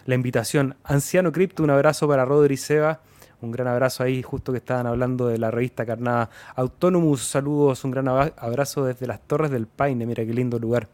[0.04, 0.76] la invitación.
[0.84, 3.00] Anciano Cripto, un abrazo para Rodri Seba
[3.40, 7.22] un gran abrazo ahí, justo que estaban hablando de la revista Carnada Autonomous.
[7.22, 10.06] Saludos, un gran abrazo desde las Torres del Paine.
[10.06, 10.86] Mira qué lindo lugar.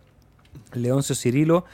[0.73, 1.65] Leoncio Cirilo.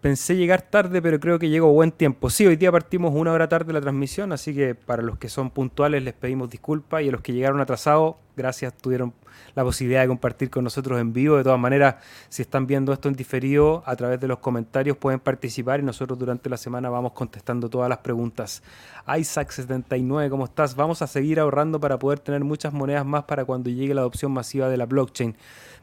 [0.00, 2.30] Pensé llegar tarde, pero creo que llego buen tiempo.
[2.30, 5.50] Sí, hoy día partimos una hora tarde la transmisión, así que para los que son
[5.50, 9.12] puntuales les pedimos disculpas y a los que llegaron atrasados, gracias, tuvieron
[9.54, 11.36] la posibilidad de compartir con nosotros en vivo.
[11.36, 11.96] De todas maneras,
[12.30, 16.18] si están viendo esto en diferido, a través de los comentarios pueden participar y nosotros
[16.18, 18.62] durante la semana vamos contestando todas las preguntas.
[19.06, 20.76] Isaac79, ¿cómo estás?
[20.76, 24.32] Vamos a seguir ahorrando para poder tener muchas monedas más para cuando llegue la adopción
[24.32, 25.36] masiva de la blockchain.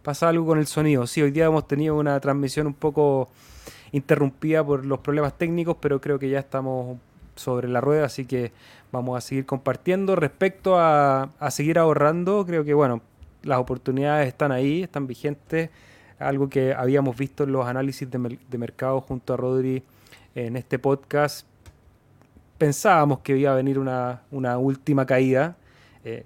[0.03, 1.07] Pasa algo con el sonido.
[1.07, 3.29] Sí, hoy día hemos tenido una transmisión un poco
[3.91, 6.97] interrumpida por los problemas técnicos, pero creo que ya estamos
[7.35, 8.51] sobre la rueda, así que
[8.91, 10.15] vamos a seguir compartiendo.
[10.15, 13.01] Respecto a, a seguir ahorrando, creo que bueno,
[13.43, 15.69] las oportunidades están ahí, están vigentes.
[16.19, 19.83] Algo que habíamos visto en los análisis de, mercado junto a Rodri
[20.35, 21.45] en este podcast.
[22.57, 24.21] Pensábamos que iba a venir una,
[24.57, 25.55] última caída.
[26.03, 26.25] Eh,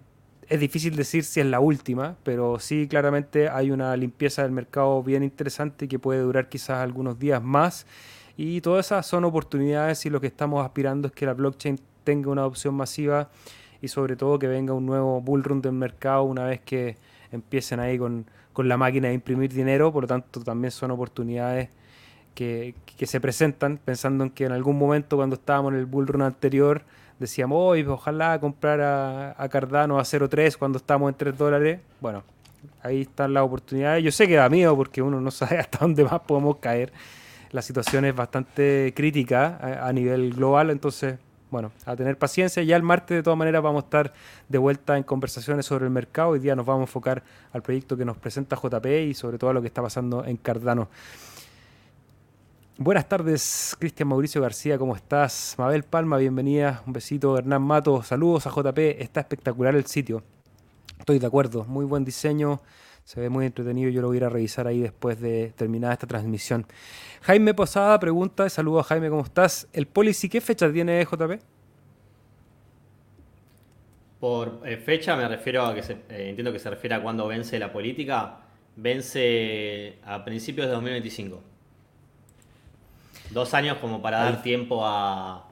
[0.52, 5.02] es difícil decir si es la última, pero sí claramente hay una limpieza del mercado
[5.02, 7.88] bien interesante que puede durar quizás algunos días más.
[8.36, 12.32] Y todas esas son oportunidades y lo que estamos aspirando es que la blockchain tenga
[12.32, 13.30] una adopción masiva
[13.82, 16.98] y sobre todo que venga un nuevo bullrun del mercado una vez que
[17.32, 18.26] empiecen ahí con,
[18.58, 21.70] la máquina de imprimir dinero, por lo tanto también son oportunidades
[22.36, 26.84] que, se presentan pensando en que en algún momento cuando estábamos en el bullrun anterior
[27.22, 31.80] decíamos, hoy ojalá comprar a, Cardano a 0.3 cuando estábamos en 3 dólares.
[32.02, 32.24] Bueno,
[32.82, 34.04] ahí están las oportunidades.
[34.04, 36.92] Yo sé que da miedo porque uno no sabe hasta dónde más podemos caer.
[37.52, 41.16] La situación es bastante crítica a nivel global, entonces
[41.52, 42.64] bueno, a tener paciencia.
[42.64, 44.14] Ya el martes de todas maneras vamos a estar
[44.48, 46.30] de vuelta en conversaciones sobre el mercado.
[46.30, 49.50] Hoy día nos vamos a enfocar al proyecto que nos presenta JP y sobre todo
[49.50, 50.88] a lo que está pasando en Cardano.
[52.84, 55.54] Buenas tardes, Cristian Mauricio García, ¿cómo estás?
[55.60, 56.82] Mabel Palma, bienvenida.
[56.88, 58.02] Un besito, Hernán Mato.
[58.02, 59.00] Saludos a JP.
[59.00, 60.24] Está espectacular el sitio.
[60.98, 61.64] Estoy de acuerdo.
[61.66, 62.60] Muy buen diseño.
[63.04, 65.94] Se ve muy entretenido, yo lo voy a ir a revisar ahí después de terminada
[65.94, 66.66] esta transmisión.
[67.22, 69.68] Jaime Posada pregunta, saludos Jaime, ¿cómo estás?
[69.74, 71.40] ¿El policy qué fecha tiene JP?
[74.20, 77.28] Por eh, fecha me refiero a que se, eh, entiendo que se refiere a cuándo
[77.28, 78.40] vence la política.
[78.76, 81.51] Vence a principios de 2025.
[83.32, 85.48] Dos años como para dar tiempo a,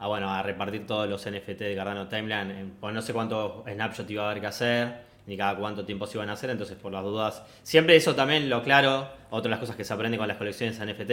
[0.00, 2.72] bueno, a repartir todos los NFT de Cardano Timeline.
[2.80, 6.16] Pues no sé cuántos snapshots iba a haber que hacer, ni cada cuánto tiempo se
[6.16, 7.42] iban a hacer, entonces por las dudas.
[7.62, 10.78] Siempre eso también lo claro, otra de las cosas que se aprende con las colecciones
[10.78, 11.12] NFT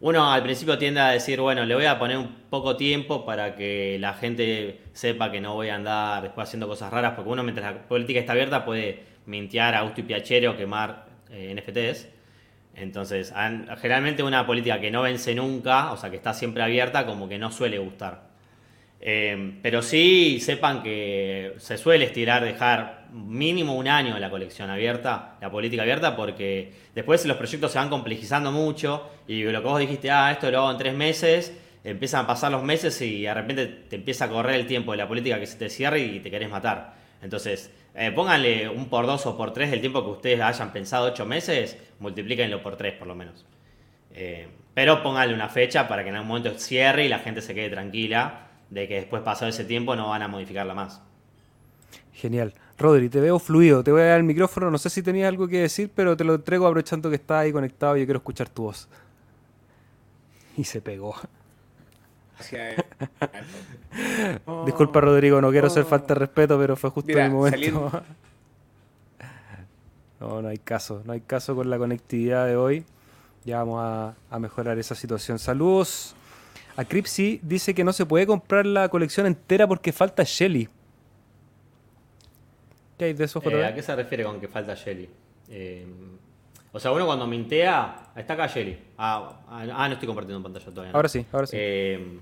[0.00, 3.54] uno al principio tiende a decir, bueno, le voy a poner un poco tiempo para
[3.54, 7.42] que la gente sepa que no voy a andar después haciendo cosas raras, porque uno
[7.42, 12.08] mientras la política está abierta puede mintear a gusto y piacere o quemar eh, NFTs.
[12.76, 13.32] Entonces,
[13.80, 17.38] generalmente una política que no vence nunca, o sea, que está siempre abierta, como que
[17.38, 18.34] no suele gustar.
[19.06, 25.36] Eh, pero sí sepan que se suele estirar, dejar mínimo un año la colección abierta,
[25.42, 29.78] la política abierta, porque después los proyectos se van complejizando mucho y lo que vos
[29.78, 31.52] dijiste, ah, esto lo hago en tres meses,
[31.84, 34.98] empiezan a pasar los meses y de repente te empieza a correr el tiempo de
[34.98, 36.94] la política que se te cierre y te querés matar.
[37.22, 41.06] Entonces, eh, pónganle un por dos o por tres del tiempo que ustedes hayan pensado
[41.06, 43.46] ocho meses, multiplíquenlo por tres por lo menos.
[44.12, 47.54] Eh, pero pónganle una fecha para que en algún momento cierre y la gente se
[47.54, 51.00] quede tranquila de que después pasado ese tiempo no van a modificarla más.
[52.12, 52.54] Genial.
[52.76, 55.46] Rodri, te veo fluido, te voy a dar el micrófono, no sé si tenías algo
[55.46, 58.48] que decir, pero te lo entrego aprovechando que estás ahí conectado y yo quiero escuchar
[58.48, 58.88] tu voz.
[60.56, 61.14] Y se pegó.
[64.66, 67.90] Disculpa Rodrigo, no quiero hacer falta de respeto, pero fue justo en el momento.
[70.20, 72.84] no, no hay caso, no hay caso con la conectividad de hoy.
[73.44, 75.38] Ya vamos a, a mejorar esa situación.
[75.38, 76.16] Saludos
[76.76, 80.68] a Cripsy dice que no se puede comprar la colección entera porque falta Shelly.
[82.98, 85.08] ¿Qué hay de eso, eh, ¿A qué se refiere con que falta Shelly?
[85.48, 85.86] Eh,
[86.74, 88.10] o sea, uno cuando mintea.
[88.16, 88.76] Está acá Shelly.
[88.98, 90.92] Ah, ah, no estoy compartiendo pantalla todavía.
[90.92, 91.56] Ahora sí, ahora sí.
[91.56, 92.18] Eh,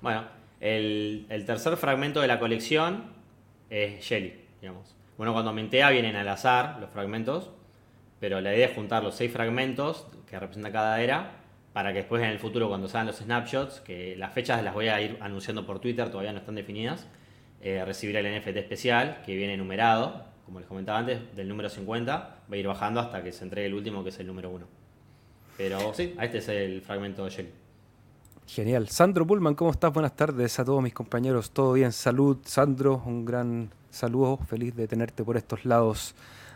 [0.00, 0.24] bueno,
[0.60, 3.06] el, tercer fragmento de la colección
[3.68, 4.94] es Shelly, digamos.
[5.16, 7.50] Bueno, cuando mintea vienen al azar los fragmentos,
[8.20, 11.32] pero la idea es juntar los seis fragmentos que representa cada era
[11.72, 14.86] para que después en el futuro cuando salgan los snapshots, que las fechas las voy
[14.86, 17.08] a ir anunciando por Twitter, todavía no están definidas,
[17.62, 22.12] eh, recibir el NFT especial que viene numerado, como les comentaba antes, del número 50,
[22.16, 24.66] va a ir bajando hasta que se entregue el último que es el número 1.
[25.58, 27.50] Pero sí, este es el fragmento de Shelly.
[28.46, 28.88] Genial.
[28.88, 29.92] Sandro Pullman, ¿cómo estás?
[29.92, 31.50] Buenas tardes a todos mis compañeros.
[31.50, 31.92] ¿Todo bien?
[31.92, 33.02] Salud, Sandro.
[33.04, 34.38] Un gran saludo.
[34.38, 36.14] Feliz de tenerte por estos lados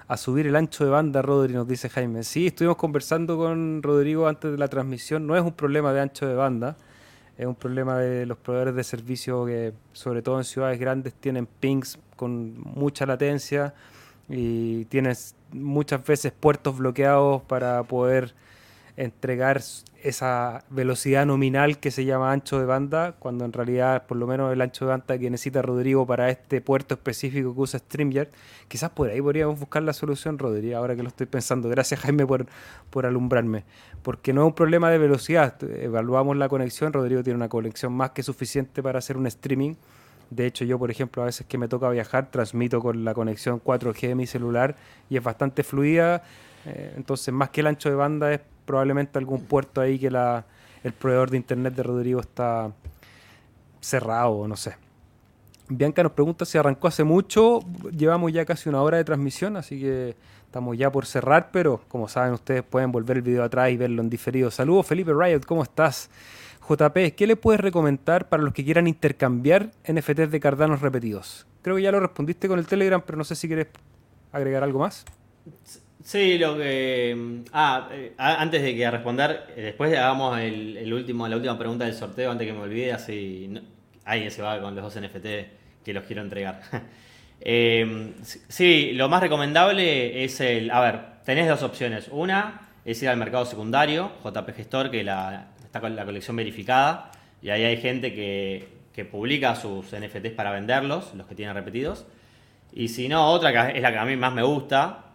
[0.08, 2.22] a subir el ancho de banda, Rodri, nos dice Jaime.
[2.22, 5.26] Sí, estuvimos conversando con Rodrigo antes de la transmisión.
[5.26, 6.78] No es un problema de ancho de banda,
[7.38, 11.46] es un problema de los proveedores de servicio que, sobre todo en ciudades grandes, tienen
[11.46, 13.74] pings con mucha latencia
[14.28, 18.34] y tienes muchas veces puertos bloqueados para poder
[18.96, 19.62] entregar
[20.02, 24.52] esa velocidad nominal que se llama ancho de banda, cuando en realidad por lo menos
[24.52, 28.28] el ancho de banda que necesita Rodrigo para este puerto específico que usa StreamYard,
[28.68, 31.68] quizás por ahí podríamos buscar la solución, Rodrigo, ahora que lo estoy pensando.
[31.68, 32.46] Gracias Jaime por,
[32.90, 33.64] por alumbrarme,
[34.02, 38.10] porque no es un problema de velocidad, evaluamos la conexión, Rodrigo tiene una conexión más
[38.10, 39.74] que suficiente para hacer un streaming.
[40.30, 43.60] De hecho, yo, por ejemplo, a veces que me toca viajar, transmito con la conexión
[43.62, 44.76] 4G de mi celular
[45.10, 46.22] y es bastante fluida.
[46.64, 50.44] Eh, entonces, más que el ancho de banda, es probablemente algún puerto ahí que la,
[50.84, 52.72] el proveedor de internet de Rodrigo está
[53.80, 54.76] cerrado, no sé.
[55.68, 57.60] Bianca nos pregunta si arrancó hace mucho.
[57.96, 62.08] Llevamos ya casi una hora de transmisión, así que estamos ya por cerrar, pero como
[62.08, 64.50] saben ustedes pueden volver el video atrás y verlo en diferido.
[64.50, 66.10] Saludos Felipe Riot, ¿cómo estás?
[66.68, 71.46] JP, ¿qué le puedes recomendar para los que quieran intercambiar NFTs de Cardano repetidos?
[71.62, 73.68] Creo que ya lo respondiste con el Telegram, pero no sé si quieres
[74.30, 75.04] agregar algo más.
[76.04, 77.14] Sí, lo que.
[77.16, 81.84] Mm, ah, eh, antes de que responder, eh, después hagamos el, último, la última pregunta
[81.84, 83.52] del sorteo, antes que me olvide, así
[84.04, 85.26] alguien se va con los dos NFT
[85.84, 86.60] que los quiero entregar.
[87.44, 90.70] Em, sí, lo más recomendable es el.
[90.70, 92.06] A ver, tenés dos opciones.
[92.12, 97.10] Una es ir al mercado secundario, JP Gestor, que la, está con la colección verificada,
[97.42, 102.06] y ahí hay gente que, que publica sus NFTs para venderlos, los que tienen repetidos.
[102.72, 105.11] Y si no, otra que es la que a mí más me gusta,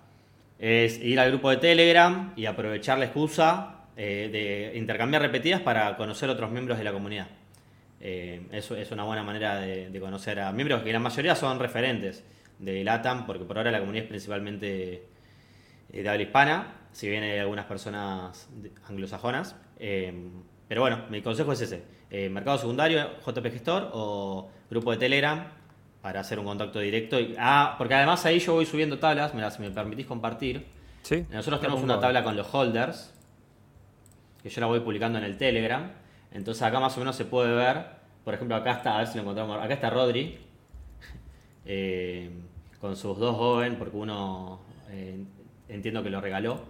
[0.59, 5.95] es ir al grupo de Telegram y aprovechar la excusa eh, de intercambiar repetidas para
[5.97, 7.27] conocer otros miembros de la comunidad.
[7.99, 12.23] Eh, eso es una buena manera de, conocer a miembros que la mayoría son referentes
[12.59, 15.07] de LATAM, porque por ahora la comunidad es principalmente
[15.91, 18.49] eh, de habla hispana, si bien hay algunas personas
[18.87, 19.55] anglosajonas.
[19.77, 21.83] pero bueno, mi consejo es ese:
[22.29, 25.56] mercado secundario, JP Gestor o grupo de Telegram
[26.07, 27.19] para hacer un contacto directo.
[27.19, 30.65] Y, ah, porque además ahí yo voy subiendo tablas, mira, si me permitís compartir.
[31.01, 31.25] Sí.
[31.29, 33.13] Nosotros tenemos una tabla con los holders,
[34.41, 35.91] que yo la voy publicando en el Telegram.
[36.31, 37.87] Entonces acá más o menos se puede ver,
[38.23, 40.37] por ejemplo acá está, a ver si lo encontramos, acá está Rodri,
[41.65, 42.31] eh,
[42.79, 45.25] con sus dos Owen, porque uno eh,
[45.67, 46.61] entiendo que lo regaló.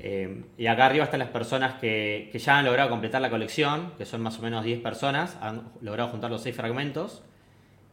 [0.00, 3.92] Eh, y acá arriba están las personas que, que, ya han logrado completar la colección,
[3.96, 7.22] que son más o menos 10 personas, han logrado juntar los 6 fragmentos.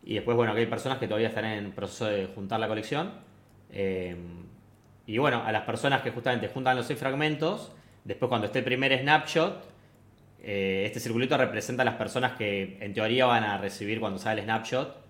[0.05, 3.11] Y después, bueno, aquí hay personas que todavía están en proceso de juntar la colección.
[3.71, 4.15] Eh,
[5.07, 7.71] y bueno, a las personas que justamente juntan los 6 fragmentos,
[8.03, 9.65] después cuando esté el primer snapshot,
[10.43, 14.41] eh, este circulito representa a las personas que en teoría van a recibir cuando sale
[14.41, 15.03] el snapshot.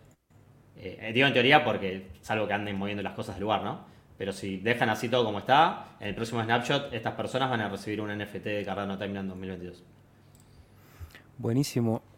[1.13, 3.85] digo en teoría porque, salvo que anden moviendo las cosas del lugar, ¿no?
[4.17, 7.67] Pero si dejan así todo como está, en el próximo snapshot estas personas van a
[7.67, 9.83] recibir un NFT de Cardano Timeline 2022.
[11.37, 12.14] Buenísimo.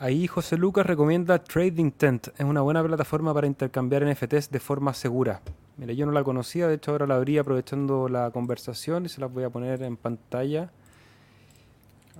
[0.00, 2.28] Ahí José Lucas recomienda Trading Tent.
[2.38, 5.40] Es una buena plataforma para intercambiar NFTs de forma segura.
[5.76, 9.20] Mira, yo no la conocía, de hecho ahora la abrí aprovechando la conversación y se
[9.20, 10.70] las voy a poner en pantalla.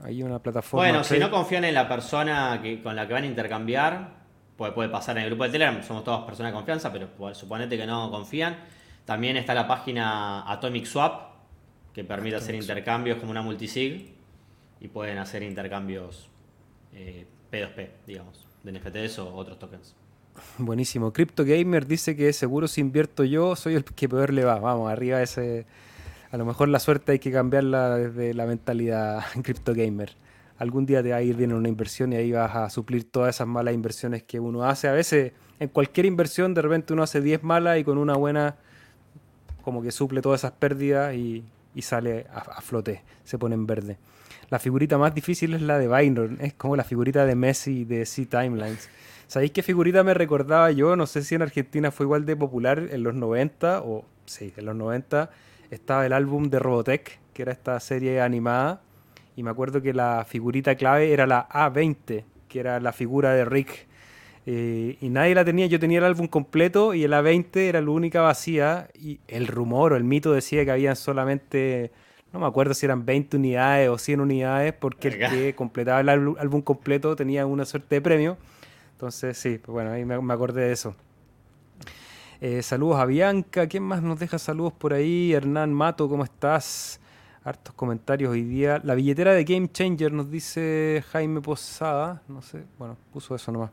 [0.02, 0.86] Hay una plataforma.
[0.86, 4.10] Bueno, si no confían en la persona que, con la que van a intercambiar,
[4.56, 7.76] puede, puede pasar en el grupo de Telegram, somos todas personas de confianza, pero suponete
[7.76, 8.56] que no confían
[9.08, 11.30] también está la página Atomic Swap,
[11.94, 14.12] que permite hacer intercambios como una multisig
[14.80, 16.28] y pueden hacer intercambios
[16.92, 19.94] eh, P2P, digamos, de NFTs o otros tokens.
[20.58, 21.12] Buenísimo.
[21.12, 24.58] Crypto Gamer dice que seguro si invierto yo, soy el que peor le va.
[24.58, 25.66] Vamos, arriba ese.
[26.30, 30.12] A lo mejor la suerte hay que cambiarla desde la mentalidad Crypto Gamer.
[30.58, 33.36] Algún día te va a ir bien una inversión y ahí vas a suplir todas
[33.36, 34.88] esas malas inversiones que uno hace.
[34.88, 38.56] A veces, en cualquier inversión, de repente uno hace 10 malas y con una buena
[39.62, 41.44] como que suple todas esas pérdidas y,
[41.80, 43.98] sale a, flote, se pone en verde.
[44.50, 48.06] La figurita más difícil es la de Byron, es como la figurita de Messi de
[48.06, 48.88] C-Timelines.
[49.26, 50.96] ¿Sabéis qué figurita me recordaba yo?
[50.96, 54.64] No sé si en Argentina fue igual de popular en los 90 o sí, en
[54.64, 55.30] los 90
[55.70, 58.80] estaba el álbum de Robotech, que era esta serie animada,
[59.36, 63.44] y me acuerdo que la figurita clave era la A20, que era la figura de
[63.44, 63.88] Rick
[64.50, 67.90] eh, y nadie la tenía, yo tenía el álbum completo y el A20 era la
[67.90, 71.92] única vacía y el rumor o el mito decía que habían solamente,
[72.32, 76.08] no me acuerdo si eran 20 unidades o 100 unidades, porque el que completaba el
[76.08, 78.36] álbum completo tenía una suerte de premio.
[78.92, 80.94] Entonces sí, pues bueno, ahí me, acordé de eso.
[82.40, 85.32] Eh, saludos a Bianca, ¿quién más nos deja saludos por ahí?
[85.32, 87.00] Hernán Mato, ¿cómo estás?
[87.44, 88.80] Hartos comentarios hoy día.
[88.84, 93.70] La billetera de Game Changer nos dice Jaime Posada, no sé, bueno, puso eso nomás.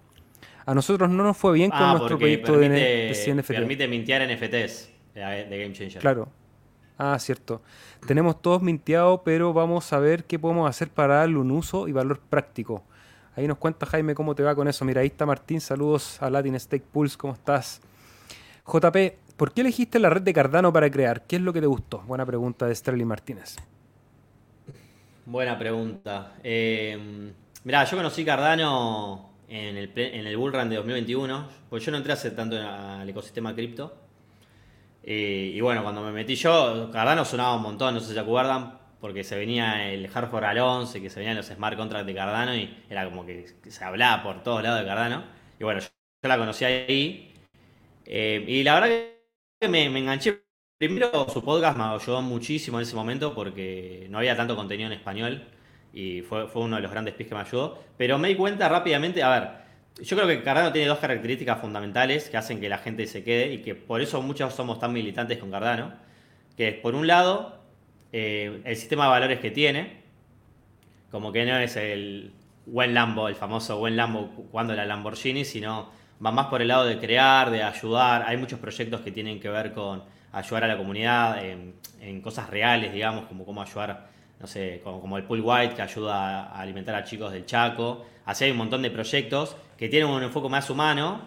[0.66, 3.48] A nosotros no nos fue bien con ah, nuestro proyecto de, de NFT.
[3.48, 5.22] Permite mintear NFTs de,
[5.60, 6.02] Game Changer.
[6.02, 6.30] Claro.
[6.98, 7.62] Ah, cierto.
[8.08, 11.92] Tenemos todos minteado, pero vamos a ver qué podemos hacer para darle un uso y
[11.92, 12.84] valor práctico.
[13.36, 14.86] Ahí nos cuenta Jaime cómo te va con eso.
[14.86, 15.60] Mira, ahí está Martín.
[15.60, 17.18] Saludos a Latin Stake Pulse.
[17.18, 17.82] ¿Cómo estás?
[18.66, 18.96] JP,
[19.36, 21.24] ¿por qué elegiste la red de Cardano para crear?
[21.24, 22.00] ¿Qué es lo que te gustó?
[22.08, 23.58] Buena pregunta de Sterling Martínez.
[25.26, 26.36] Buena pregunta.
[26.44, 27.34] Eh,
[27.66, 32.14] mira, yo conocí Cardano en el, en el Bullrun de 2021, pues yo no entré
[32.14, 34.05] hace tanto al ecosistema cripto.
[35.08, 38.80] Y bueno, cuando me metí yo, Cardano sonaba un montón, no sé si se acuerdan,
[39.00, 42.56] porque se venía el Hard al 11, que se venían los smart contracts de Cardano
[42.56, 45.24] y era como que se hablaba por todos lados de Cardano.
[45.60, 45.88] Y bueno, yo,
[46.24, 47.32] la conocí ahí.
[48.06, 48.90] Eh, y la verdad
[49.60, 50.44] que me, enganché.
[50.78, 54.98] Primero, su podcast me ayudó muchísimo en ese momento porque no había tanto contenido en
[54.98, 55.44] español
[55.94, 57.84] y fue, uno de los grandes pis que me ayudó.
[57.98, 59.50] Pero me di cuenta rápidamente, a ver,
[60.02, 63.54] yo creo que Cardano tiene dos características fundamentales que hacen que la gente se quede
[63.54, 65.94] y que por eso muchos somos tan militantes con Cardano,
[66.58, 67.62] que es por un lado
[68.12, 70.04] eh, el sistema de valores que tiene,
[71.12, 72.34] como que no es el
[72.66, 75.90] buen Lambo, el famoso buen Lambo cuando la Lamborghini, sino
[76.24, 78.24] va más por el lado de crear, de ayudar.
[78.28, 82.50] Hay muchos proyectos que tienen que ver con ayudar a la comunidad en, en cosas
[82.50, 84.10] reales, digamos, como cómo ayudar
[84.40, 88.06] no sé, como, el Pool White que ayuda a alimentar a chicos del Chaco.
[88.26, 91.22] Así hay un montón de proyectos que tienen un enfoque más humano.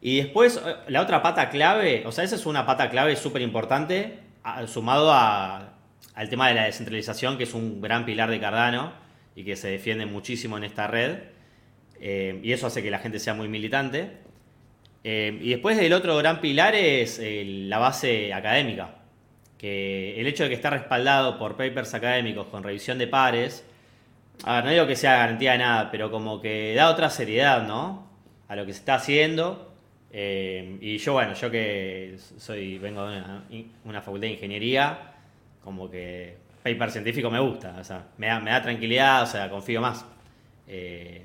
[0.00, 3.42] Y después, eh, la otra pata clave, o sea, esa es una pata clave súper
[3.42, 4.20] importante,
[4.66, 8.92] sumado al tema de la descentralización, que es un gran pilar de Cardano
[9.34, 11.18] y que se defiende muchísimo en esta red.
[12.00, 14.12] Eh, y eso hace que la gente sea muy militante.
[15.04, 18.95] Eh, y después el otro gran pilar es la base académica
[19.58, 23.64] que el hecho de que está respaldado por papers académicos con revisión de pares,
[24.44, 27.66] a ver, no digo que sea garantía de nada, pero como que da otra seriedad,
[27.66, 28.06] ¿no?
[28.48, 29.72] A lo que se está haciendo.
[30.12, 33.22] Eh, y yo, bueno, yo que soy vengo de
[33.84, 34.98] una, facultad de ingeniería,
[35.62, 40.04] como que paper científico me gusta, o sea, me da, tranquilidad, o sea, confío más.
[40.68, 41.24] Eh,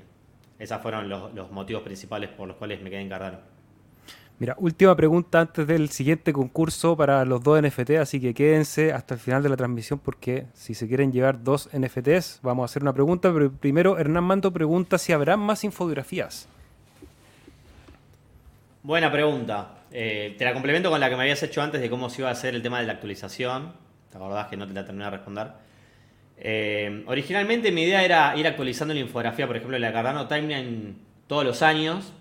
[0.58, 3.51] esos fueron los, motivos principales por los cuales me quedé en.
[4.42, 9.14] Mira, última pregunta antes del siguiente concurso para los dos NFT, así que quédense hasta
[9.14, 12.82] el final de la transmisión porque si se quieren llevar dos NFTs, vamos a hacer
[12.82, 16.48] una pregunta, pero primero Hernán Mando pregunta si habrá más infografías.
[18.82, 19.84] Buena pregunta.
[19.92, 22.28] Eh, te la complemento con la que me habías hecho antes de cómo se iba
[22.28, 23.74] a hacer el tema de la actualización.
[24.10, 25.52] ¿Te acordás que no te la terminé de responder?
[26.36, 30.96] Eh, originalmente mi idea era ir actualizando la infografía, por ejemplo, la Cardano Timeline
[31.28, 32.12] todos los años.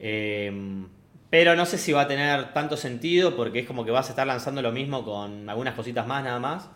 [0.00, 0.88] Eh,
[1.30, 4.10] pero no sé si va a tener tanto sentido porque es como que vas a
[4.10, 6.68] estar lanzando lo mismo con algunas cositas más nada más.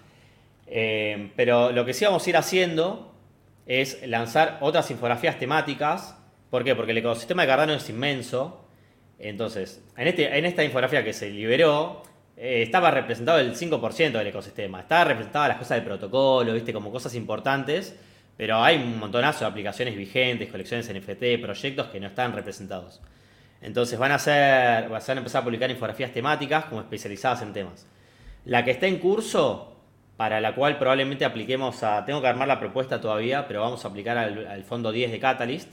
[1.36, 3.14] pero lo que sí vamos a ir haciendo
[3.66, 6.16] es lanzar otras infografías temáticas.
[6.50, 6.74] ¿Por qué?
[6.74, 8.66] Porque el ecosistema de Cardano es inmenso.
[9.18, 12.02] Entonces, en, este, en esta infografía que se liberó,
[12.36, 14.80] eh, estaba representado el 5% del ecosistema.
[14.80, 17.94] Estaba representada las cosas del protocolo, viste, como cosas importantes,
[18.36, 23.02] pero hay un montonazo de aplicaciones vigentes, colecciones NFT, proyectos que no están representados.
[23.62, 27.86] Entonces van a hacer, van a empezar a publicar infografías temáticas como especializadas en temas.
[28.44, 29.76] La que está en curso,
[30.16, 33.88] para la cual probablemente apliquemos a, tengo que armar la propuesta todavía, pero vamos a
[33.88, 35.68] aplicar al, fondo 10 de Catalyst,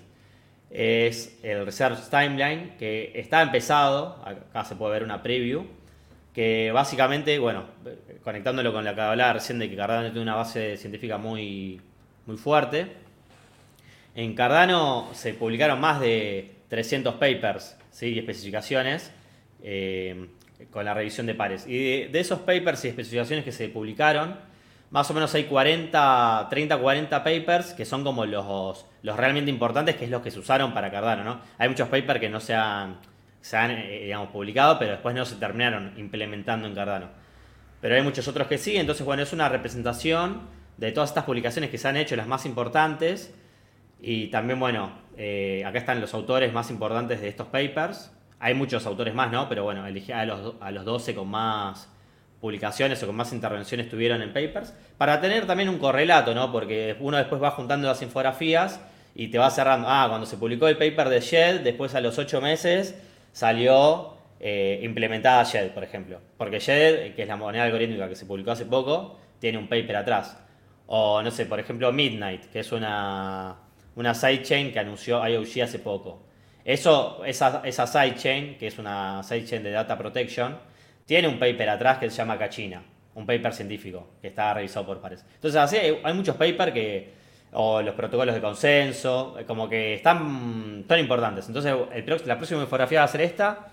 [0.70, 5.66] es el Research Timeline, que está empezado, acá se puede ver una preview,
[6.34, 7.66] que básicamente, bueno,
[8.24, 11.82] conectándolo con la que hablaba recién de que Cardano tiene una base científica muy,
[12.26, 12.88] muy fuerte,
[14.14, 18.08] en Cardano se publicaron más de 300 papers ¿sí?
[18.08, 19.12] y especificaciones
[19.64, 20.30] eh,
[20.72, 21.66] con la revisión de pares.
[21.68, 24.38] Y de esos papers y especificaciones que se publicaron,
[24.90, 29.96] más o menos hay 40, 30, 40 papers que son como los, los realmente importantes,
[29.96, 31.42] que es los que se usaron para Cardano, ¿no?
[31.58, 32.98] Hay muchos papers que no se han,
[33.42, 37.10] se han eh, digamos, publicado, pero después no se terminaron implementando en Cardano.
[37.82, 40.42] Pero hay muchos otros que sí, entonces, bueno, es una representación
[40.78, 43.34] de todas estas publicaciones que se han hecho, las más importantes.
[44.00, 48.11] Y también, bueno, eh, acá están los autores más importantes de estos papers.
[48.39, 49.49] Hay muchos autores más, ¿no?
[49.49, 51.89] Pero bueno, elegí a los, a los 12 con más
[52.39, 56.51] publicaciones o con más intervenciones tuvieron en papers, para tener también un correlato, ¿no?
[56.51, 58.80] Porque uno después va juntando las infografías
[59.15, 59.88] y te va cerrando.
[59.89, 62.95] Ah, cuando se publicó el paper de Shell, después a los ocho meses
[63.32, 66.20] salió eh, implementada Shell, por ejemplo.
[66.38, 69.97] Porque Shell, que es la moneda algorítmica que se publicó hace poco, tiene un paper
[69.97, 70.38] atrás.
[70.86, 73.57] O no sé, por ejemplo, Midnight, que es una,
[73.98, 76.22] una sidechain que anunció IOG hace poco.
[76.64, 80.58] Eso, esa, esa sidechain, que es una sidechain de data protection,
[81.06, 82.84] tiene un paper atrás que se llama Cachina,
[83.16, 85.26] un paper científico que está revisado por pares.
[85.34, 87.10] Entonces, así hay muchos papers que,
[87.54, 91.48] o los protocolos de consenso, como que están tan importantes.
[91.48, 91.74] Entonces,
[92.26, 93.70] la próxima infografía va a ser esta.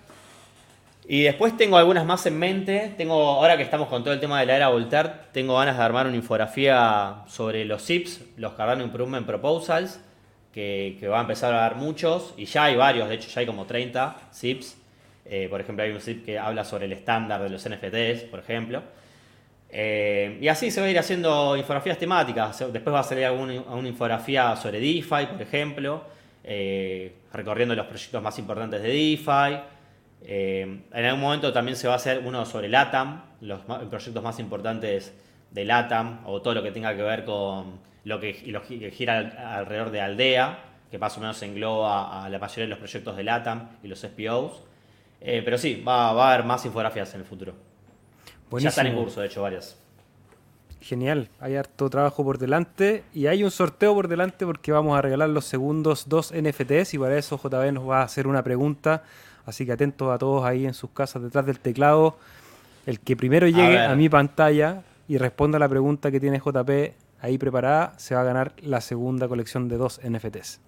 [1.06, 2.94] Y después tengo algunas más en mente.
[2.96, 5.82] Tengo, ahora que estamos con todo el tema de la era Voltaire, tengo ganas de
[5.82, 10.00] armar una infografía sobre los SIPs, los Cardano Improvement Proposals,
[10.54, 13.46] que, va a empezar a dar muchos, y ya hay varios, de hecho ya hay
[13.46, 14.78] como 30 SIPs
[15.26, 18.40] eh, por ejemplo, hay un zip que habla sobre el estándar de los NFTs, por
[18.40, 18.82] ejemplo.
[19.70, 22.58] Eh, y así se va a ir haciendo infografías temáticas.
[22.72, 26.04] Después va a salir alguna, una infografía sobre DeFi, por ejemplo,
[26.44, 29.60] eh, recorriendo los proyectos más importantes de DeFi.
[30.26, 35.12] en algún momento también se va a hacer uno sobre LATAM, los proyectos más importantes
[35.50, 39.58] de LATAM, o todo lo que tenga que ver con lo que, lo que gira
[39.58, 40.58] alrededor de Aldea,
[40.90, 44.00] que más o menos engloba a la mayoría de los proyectos de LATAM y los
[44.00, 44.62] SPOs.
[45.20, 47.54] Eh, pero sí, va, a haber más infografías en el futuro.
[48.58, 49.76] Ya están en curso, de hecho, varias.
[50.80, 55.00] Genial, hay harto trabajo por delante y hay un sorteo por delante porque vamos a
[55.00, 59.02] regalar los segundos dos NFTs y para eso JB nos va a hacer una pregunta,
[59.46, 62.18] así que atentos a todos ahí en sus casas detrás del teclado.
[62.84, 66.38] El que primero llegue a, a mi pantalla y responda a la pregunta que tiene
[66.38, 66.92] JP
[67.24, 70.60] ahí preparada, se va a ganar la segunda colección de dos NFTs.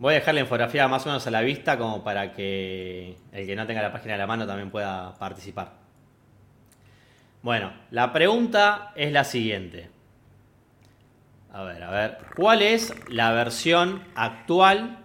[0.00, 3.46] Voy a dejar la infografía más o menos a la vista como para que el
[3.46, 5.74] que no tenga la página a la mano también pueda participar.
[7.42, 9.88] Bueno, la pregunta es la siguiente.
[11.52, 12.18] A ver, a ver.
[12.34, 14.98] ¿Cuál es la versión actual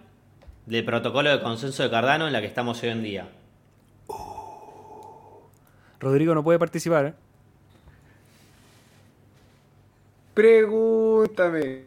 [0.66, 3.28] del protocolo de consenso de Cardano en la que estamos hoy en día?
[6.00, 7.06] Rodrigo no puede participar.
[7.06, 7.27] ¿eh?
[10.38, 11.82] Pregúntame.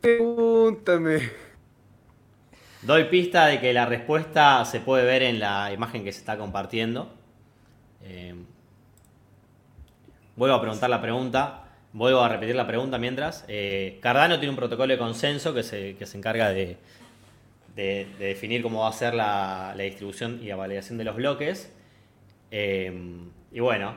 [0.00, 1.20] Pregúntame.
[2.82, 6.36] Doy pista de que la respuesta se puede ver en la imagen que se está
[6.36, 7.14] compartiendo.
[8.02, 8.34] Eh,
[10.34, 11.68] vuelvo a preguntar la pregunta.
[11.92, 13.44] Vuelvo a repetir la pregunta mientras.
[13.46, 16.78] Eh, Cardano tiene un protocolo de consenso que se, encarga de,
[17.76, 21.72] definir cómo va a ser la, distribución y la validación de los bloques.
[22.50, 22.92] Eh,
[23.52, 23.94] y bueno,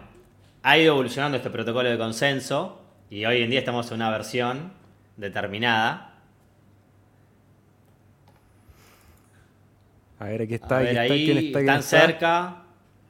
[0.61, 4.71] ha ido evolucionando este protocolo de consenso y hoy en día estamos en una versión
[5.17, 6.11] determinada
[10.19, 10.77] A ver, aquí está.
[10.77, 11.59] A ver, aquí está, ahí ¿quién está?
[11.59, 11.99] ¿quién están está?
[11.99, 12.61] cerca.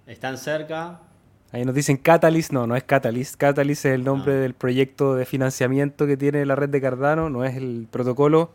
[0.07, 0.99] Están cerca.
[1.51, 3.35] Ahí nos dicen Catalyst, no, no es Catalyst.
[3.37, 4.39] Catalyst es el nombre No.
[4.41, 8.51] del proyecto de financiamiento que tiene la red de Cardano, no es el protocolo.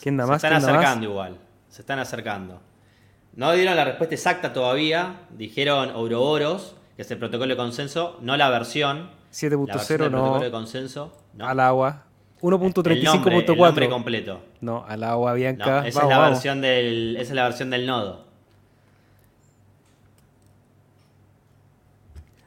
[0.00, 0.36] ¿Quién da Se más?
[0.44, 0.76] están ¿Quién da más?
[0.84, 1.38] acercando igual.
[1.68, 2.60] Se están acercando.
[3.34, 5.20] No dieron la respuesta exacta todavía.
[5.36, 9.10] Dijeron Ouroboros, que es el protocolo de consenso, no la versión.
[9.42, 11.12] La versión 7.0 del no, de consenso.
[11.34, 11.46] No.
[11.48, 12.04] al agua.
[12.42, 13.88] el nombre, el nombre 1.35.4.
[13.88, 14.40] completo.
[14.60, 15.86] No, al agua, No, Bianca.
[15.86, 16.30] esa, vamos, es la vamos.
[16.30, 18.28] versión del, esa es la versión del nodo.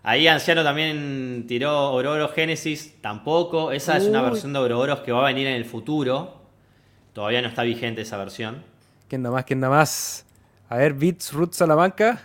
[0.04, 3.72] Ahí Anciano también tiró Ouroboros Genesis, tampoco.
[3.72, 6.42] Esa es una versión de Ouroboros que va a venir en el futuro.
[7.14, 8.64] Todavía no está vigente esa versión.
[9.08, 9.46] ¿Quién da más?
[9.46, 10.26] ¿Quién da más?
[10.70, 12.24] A ver, Beats Root Salamanca.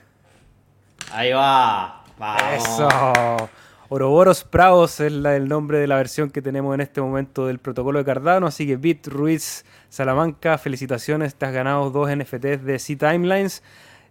[1.12, 2.02] Ahí va.
[2.18, 2.42] Vamos.
[2.54, 2.88] Eso.
[3.88, 7.58] Ouroboros Praos es la- el nombre de la versión que tenemos en este momento del
[7.60, 8.46] protocolo de Cardano.
[8.46, 11.34] Así que Bit Ruiz Salamanca, felicitaciones.
[11.36, 13.62] Te has ganado dos NFTs de C-Timelines.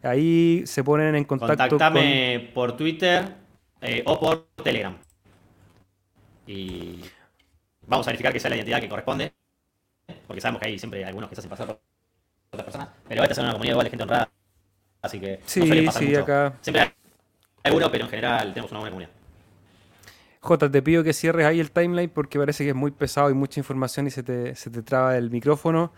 [0.02, 3.36] Ahí se ponen en contacto Contactame por Twitter
[3.82, 4.96] eh, o por Telegram.
[6.48, 7.02] Y
[7.88, 9.34] vamos a verificar que sea la identidad que corresponde.
[10.28, 11.80] Porque sabemos que hay siempre algunos que se hacen pasar por
[12.52, 12.90] otras personas.
[13.10, 14.30] Pero esta es una comunidad igual de gente honrada.
[15.02, 16.22] Así que Sí, no suele pasar sí, mucho.
[16.22, 16.92] acá- Siempre hay
[17.64, 19.12] alguno, pero en general tenemos una buena comunidad.
[20.46, 23.34] J, te pido que cierres ahí el timeline porque parece que es muy pesado y
[23.34, 25.92] mucha información y se te, se te traba el micrófono.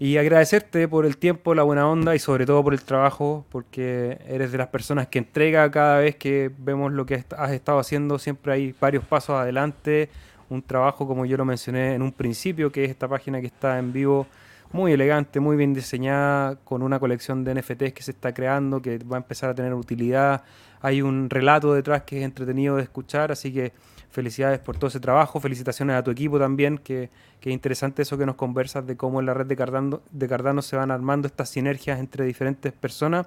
[0.00, 4.18] Y agradecerte por el tiempo, la buena onda y sobre todo por el trabajo, porque
[4.26, 8.18] eres de las personas que entrega cada vez que vemos lo que has estado haciendo.
[8.18, 10.10] Siempre hay varios pasos adelante.
[10.50, 13.78] Un trabajo, como yo lo mencioné en un principio, que es esta página que está
[13.78, 14.26] en vivo,
[14.72, 18.98] muy elegante, muy bien diseñada, con una colección de NFTs que se está creando, que
[18.98, 20.42] va a empezar a tener utilidad.
[20.84, 23.72] Hay un relato detrás que es entretenido de escuchar, así que
[24.10, 27.08] felicidades por todo ese trabajo, felicitaciones a tu equipo también, que,
[27.40, 30.76] que es interesante eso que nos conversas de cómo en la red de Cardano, se
[30.76, 33.26] van armando estas sinergias entre diferentes personas.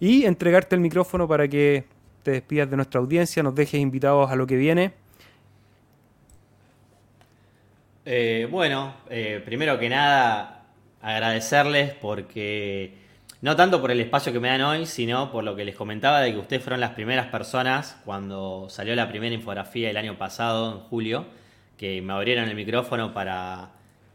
[0.00, 1.84] Y entregarte el micrófono para que
[2.24, 4.92] te despidas de nuestra audiencia, nos dejes invitados a lo que viene.
[8.04, 10.64] Eh, bueno, eh, primero que nada,
[11.00, 13.01] agradecerles porque
[13.42, 16.20] no tanto por el espacio que me dan hoy, sino por lo que les comentaba
[16.20, 20.72] de que ustedes fueron las primeras personas cuando salió la primera infografía el año pasado,
[20.72, 21.26] en julio,
[21.76, 23.70] que me abrieron el micrófono para,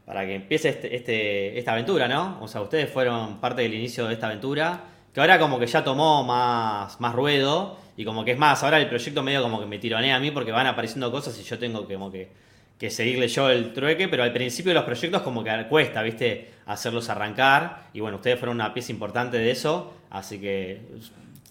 [0.06, 2.40] para que empiece este, este- esta aventura, ¿no?
[2.42, 4.82] O sea, ustedes fueron parte del inicio de esta aventura,
[5.14, 8.80] que ahora como que ya tomó más, más ruedo y como que es más, ahora
[8.80, 11.60] el proyecto medio como que me tironea a mí porque van apareciendo cosas y yo
[11.60, 12.32] tengo que como que
[12.78, 16.52] que seguirle yo el trueque, pero al principio de los proyectos como que cuesta, ¿viste?
[16.66, 17.88] Hacerlos arrancar.
[17.94, 20.82] Y bueno, ustedes fueron una pieza importante de eso, así que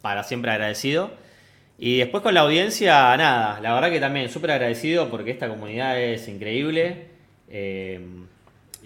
[0.03, 1.11] para siempre agradecido.
[1.79, 6.01] Y después con la audiencia, nada, la verdad que también súper agradecido porque esta comunidad
[6.01, 7.09] es increíble.
[7.49, 8.01] eh,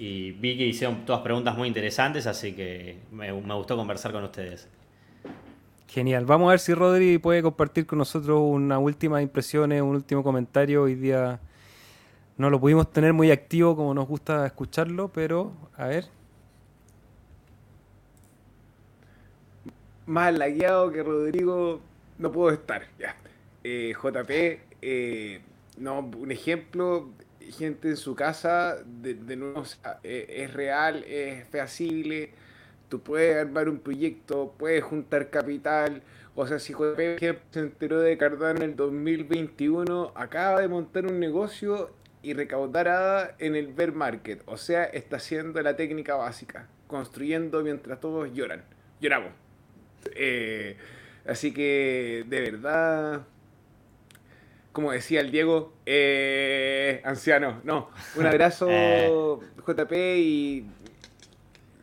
[0.00, 4.24] y vi que hicieron todas preguntas muy interesantes, así que me, me gustó conversar con
[4.24, 4.66] ustedes.
[5.88, 6.24] Genial.
[6.24, 10.84] Vamos a ver si Rodri puede compartir con nosotros una última impresión, un último comentario.
[10.84, 11.38] Hoy día
[12.40, 16.06] no lo pudimos tener muy activo como nos gusta escucharlo, pero a ver.
[20.06, 21.82] Más lagueado que Rodrigo
[22.18, 22.86] no puedo estar.
[22.98, 23.14] Ya.
[23.62, 25.42] Eh, JP, eh,
[25.76, 27.10] no, un ejemplo,
[27.58, 29.62] gente en su casa, de, de nuevo,
[30.02, 32.30] eh, es real, es feasible,
[32.88, 36.02] tú puedes armar un proyecto, puedes juntar capital,
[36.34, 37.18] o sea, si JP
[37.50, 41.90] se enteró de Cardano en el 2021, acaba de montar un negocio
[42.22, 47.62] y recaudar ADA en el bear market, o sea, está haciendo la técnica básica, construyendo
[47.62, 48.62] mientras todos lloran,
[49.00, 49.32] lloramos.
[50.14, 50.76] Eh,
[51.26, 53.22] así que, de verdad,
[54.72, 59.10] como decía el Diego, eh, anciano, no, un abrazo Eh.
[59.66, 60.66] JP y...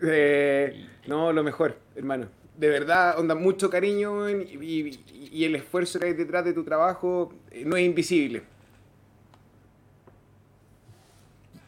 [0.04, 2.28] eh, no, lo mejor, hermano.
[2.58, 6.54] De verdad, onda, mucho cariño weón, y, y- y el esfuerzo que hay detrás de
[6.54, 8.42] tu trabajo eh, no es invisible.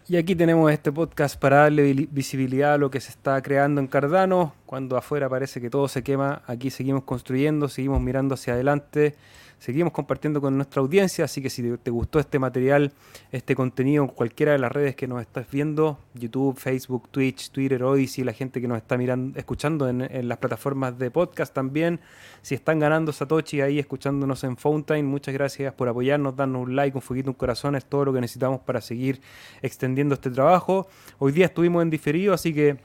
[0.09, 3.79] Y aquí tenemos este podcast para darle vi- visibilidad a lo que se está creando
[3.79, 4.55] en Cardano.
[4.65, 9.15] Cuando afuera parece que todo se quema, aquí seguimos construyendo, seguimos mirando hacia adelante,
[9.59, 11.25] seguimos compartiendo con nuestra audiencia.
[11.25, 12.91] Así que si te- gustó este material,
[13.31, 17.83] este contenido en cualquiera de las redes que nos estás viendo, YouTube, Facebook, Twitch, Twitter,
[17.83, 21.99] Odyssey, la gente que nos está mirando, escuchando en, en las plataformas de podcast también.
[22.41, 26.97] Si están ganando Satoshi ahí escuchándonos en Fountain, muchas gracias por apoyarnos, darnos un like,
[26.97, 29.19] un fueguito, un corazón, es todo lo que necesitamos para seguir
[29.61, 30.87] extendiendo este trabajo.
[31.17, 32.77] Hoy día estuvimos en diferido, así que,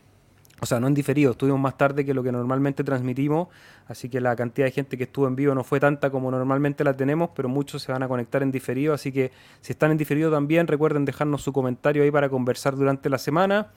[0.65, 3.49] o sea, no en diferido, estuvimos más tarde que lo que normalmente transmitimos,
[3.87, 6.85] así que la cantidad de gente que estuvo en vivo no fue tanta como normalmente
[6.85, 9.31] la tenemos, pero muchos se van a conectar en diferido, así que
[9.61, 13.73] si están en diferido también, recuerden dejarnos su comentario ahí para conversar durante la semana.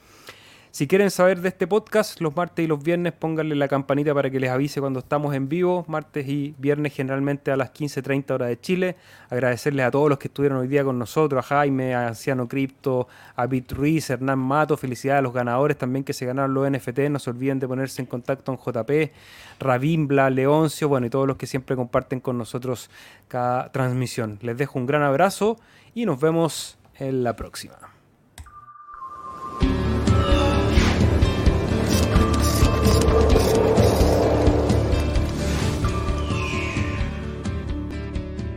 [0.71, 4.29] Si quieren saber de este podcast, los martes y los viernes pónganle la campanita para
[4.29, 8.49] que les avise cuando estamos en vivo, martes y viernes generalmente a las 15.30 horas
[8.49, 8.95] de Chile.
[9.29, 13.07] Agradecerles a todos los que estuvieron hoy día con nosotros, a Jaime, a Anciano Cripto,
[13.35, 16.99] a Pete Ruiz, Hernán Mato, felicidades a los ganadores también que se ganaron los NFT,
[17.09, 19.11] no se olviden de ponerse en contacto con JP,
[19.59, 22.89] Ravimbla, Leoncio, bueno, y todos los que siempre comparten con nosotros
[23.27, 24.37] cada transmisión.
[24.41, 25.57] Les dejo un gran abrazo
[25.95, 27.96] y nos vemos en la próxima.